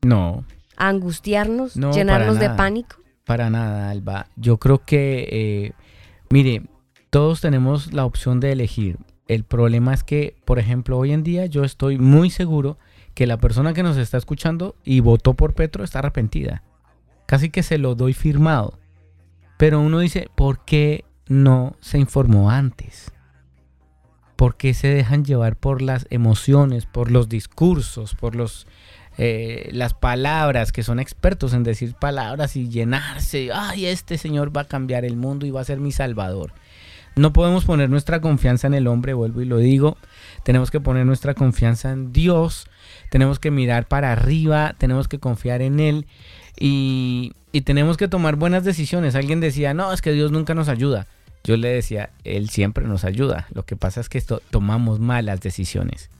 [0.03, 0.45] No.
[0.77, 1.75] ¿Angustiarnos?
[1.75, 2.97] ¿Llenarnos de pánico?
[3.25, 4.27] Para nada, Alba.
[4.37, 5.73] Yo creo que, eh,
[6.31, 6.63] mire,
[7.11, 8.99] todos tenemos la opción de elegir.
[9.27, 12.79] El problema es que, por ejemplo, hoy en día yo estoy muy seguro
[13.15, 16.63] que la persona que nos está escuchando y votó por Petro está arrepentida.
[17.27, 18.79] Casi que se lo doy firmado.
[19.59, 23.13] Pero uno dice, ¿por qué no se informó antes?
[24.39, 28.69] ¿Por qué se dejan llevar por las emociones, por los discursos, por los,
[29.17, 33.51] eh, las palabras, que son expertos en decir palabras y llenarse?
[33.53, 36.53] Ay, este señor va a cambiar el mundo y va a ser mi salvador.
[37.17, 39.97] No podemos poner nuestra confianza en el hombre, vuelvo y lo digo.
[40.45, 42.69] Tenemos que poner nuestra confianza en Dios.
[43.11, 44.77] Tenemos que mirar para arriba.
[44.79, 46.07] Tenemos que confiar en Él.
[46.57, 49.17] Y, y tenemos que tomar buenas decisiones.
[49.17, 51.09] Alguien decía, no, es que Dios nunca nos ayuda.
[51.49, 53.47] Yo le decía, Él siempre nos ayuda.
[53.55, 56.11] Lo que pasa es que esto, tomamos malas decisiones.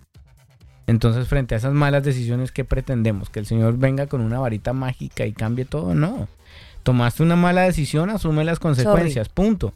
[0.87, 3.29] Entonces, frente a esas malas decisiones, ¿qué pretendemos?
[3.29, 5.95] ¿Que el Señor venga con una varita mágica y cambie todo?
[5.95, 6.29] No.
[6.83, 9.75] Tomaste una mala decisión, asume las consecuencias, punto.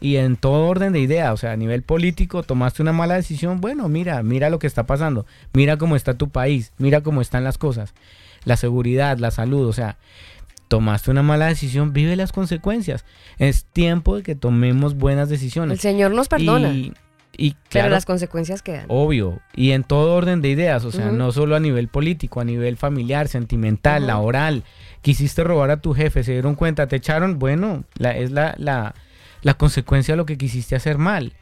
[0.00, 3.60] Y en todo orden de idea, o sea, a nivel político, tomaste una mala decisión,
[3.60, 7.42] bueno, mira, mira lo que está pasando, mira cómo está tu país, mira cómo están
[7.42, 7.92] las cosas,
[8.44, 9.96] la seguridad, la salud, o sea,
[10.68, 13.04] tomaste una mala decisión, vive las consecuencias.
[13.38, 15.74] Es tiempo de que tomemos buenas decisiones.
[15.74, 16.72] El Señor nos perdona.
[17.38, 18.86] Y, pero las consecuencias quedan.
[18.88, 19.40] Obvio.
[19.54, 20.84] Y en todo orden de ideas.
[20.84, 24.64] O sea, no solo a nivel político, a nivel familiar, sentimental, laboral.
[25.02, 27.38] Quisiste robar a tu jefe, se dieron cuenta, te echaron.
[27.38, 28.94] Bueno, la, es la, la,
[29.42, 31.34] la consecuencia de lo que quisiste hacer mal.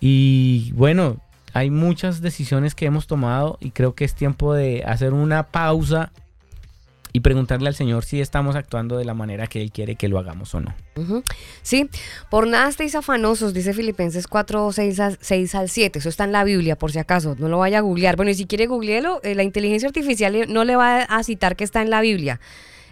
[0.00, 1.20] Y bueno,
[1.52, 6.12] hay muchas decisiones que hemos tomado y creo que es tiempo de hacer una pausa
[7.12, 10.18] y preguntarle al Señor si estamos actuando de la manera que Él quiere que lo
[10.18, 10.74] hagamos o no.
[11.62, 11.88] Sí,
[12.30, 15.98] por nada estéis afanosos, dice Filipenses 4, 6, 6 al 7.
[15.98, 17.36] Eso está en la Biblia, por si acaso.
[17.38, 18.16] No lo vaya a googlear.
[18.16, 21.64] Bueno, y si quiere googlearlo, eh, la inteligencia artificial no le va a citar que
[21.64, 22.40] está en la Biblia.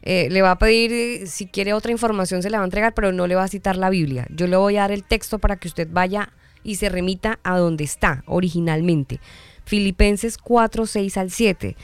[0.02, 3.12] Eh, le va a pedir, si quiere otra información, se la va a entregar, pero
[3.12, 4.26] no le va a citar la Biblia.
[4.30, 6.30] Yo le voy a dar el texto para que usted vaya
[6.62, 9.20] y se remita a donde está originalmente.
[9.64, 11.76] Filipenses 4, 6 al 7.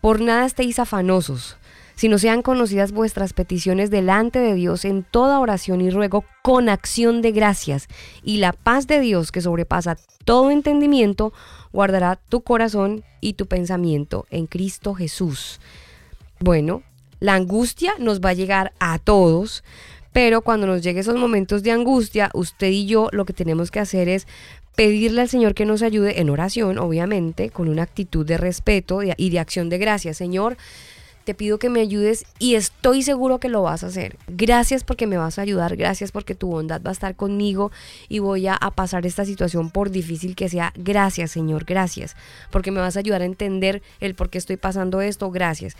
[0.00, 1.56] Por nada estéis afanosos
[1.98, 7.22] sino sean conocidas vuestras peticiones delante de Dios en toda oración y ruego con acción
[7.22, 7.88] de gracias.
[8.22, 11.32] Y la paz de Dios, que sobrepasa todo entendimiento,
[11.72, 15.58] guardará tu corazón y tu pensamiento en Cristo Jesús.
[16.38, 16.84] Bueno,
[17.18, 19.64] la angustia nos va a llegar a todos,
[20.12, 23.80] pero cuando nos lleguen esos momentos de angustia, usted y yo lo que tenemos que
[23.80, 24.28] hacer es
[24.76, 29.30] pedirle al Señor que nos ayude en oración, obviamente, con una actitud de respeto y
[29.30, 30.14] de acción de gracia.
[30.14, 30.56] Señor,
[31.28, 34.16] te pido que me ayudes y estoy seguro que lo vas a hacer.
[34.28, 37.70] Gracias porque me vas a ayudar, gracias porque tu bondad va a estar conmigo
[38.08, 40.72] y voy a, pasar esta situación por difícil que sea.
[40.74, 42.16] Gracias Señor, gracias,
[42.50, 45.76] porque me vas a ayudar a entender el por qué estoy pasando esto, gracias.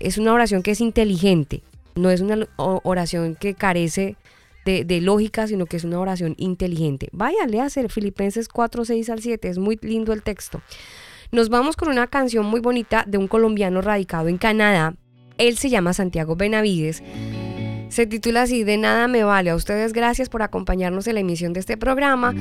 [0.00, 1.62] Es una oración que es inteligente,
[1.94, 4.16] no es una oración que carece
[4.64, 7.10] de, lógica, sino que es una oración inteligente.
[7.12, 10.62] Vaya, hacer Filipenses 4, 6 al 7, es muy lindo el texto.
[11.32, 14.94] Nos vamos con una canción muy bonita de un colombiano radicado en Canadá.
[15.38, 17.02] Él se llama Santiago Benavides.
[17.88, 19.50] Se titula así, De nada me vale.
[19.50, 22.34] A ustedes gracias por acompañarnos en la emisión de este programa.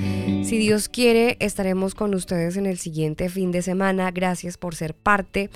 [0.44, 4.12] Si Dios quiere, estaremos con ustedes en el siguiente fin de semana.
[4.12, 5.50] Gracias por ser parte.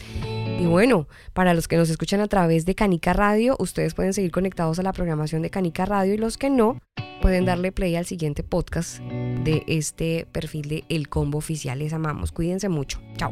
[0.57, 4.31] Y bueno, para los que nos escuchan a través de Canica Radio, ustedes pueden seguir
[4.31, 6.79] conectados a la programación de Canica Radio y los que no,
[7.21, 11.79] pueden darle play al siguiente podcast de este perfil de El Combo Oficial.
[11.79, 12.31] Les amamos.
[12.31, 13.01] Cuídense mucho.
[13.17, 13.31] Chao.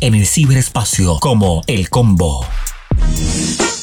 [0.00, 2.46] En el ciberespacio como El Combo.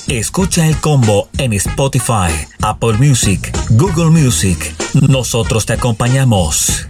[0.07, 2.31] Escucha El Combo en Spotify,
[2.61, 4.75] Apple Music, Google Music.
[4.93, 6.87] Nosotros te acompañamos.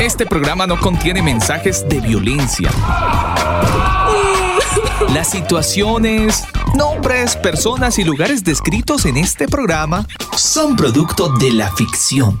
[0.00, 2.70] Este programa no contiene mensajes de violencia.
[5.12, 6.44] Las situaciones,
[6.74, 10.06] nombres, personas y lugares descritos en este programa
[10.36, 12.40] son producto de la ficción.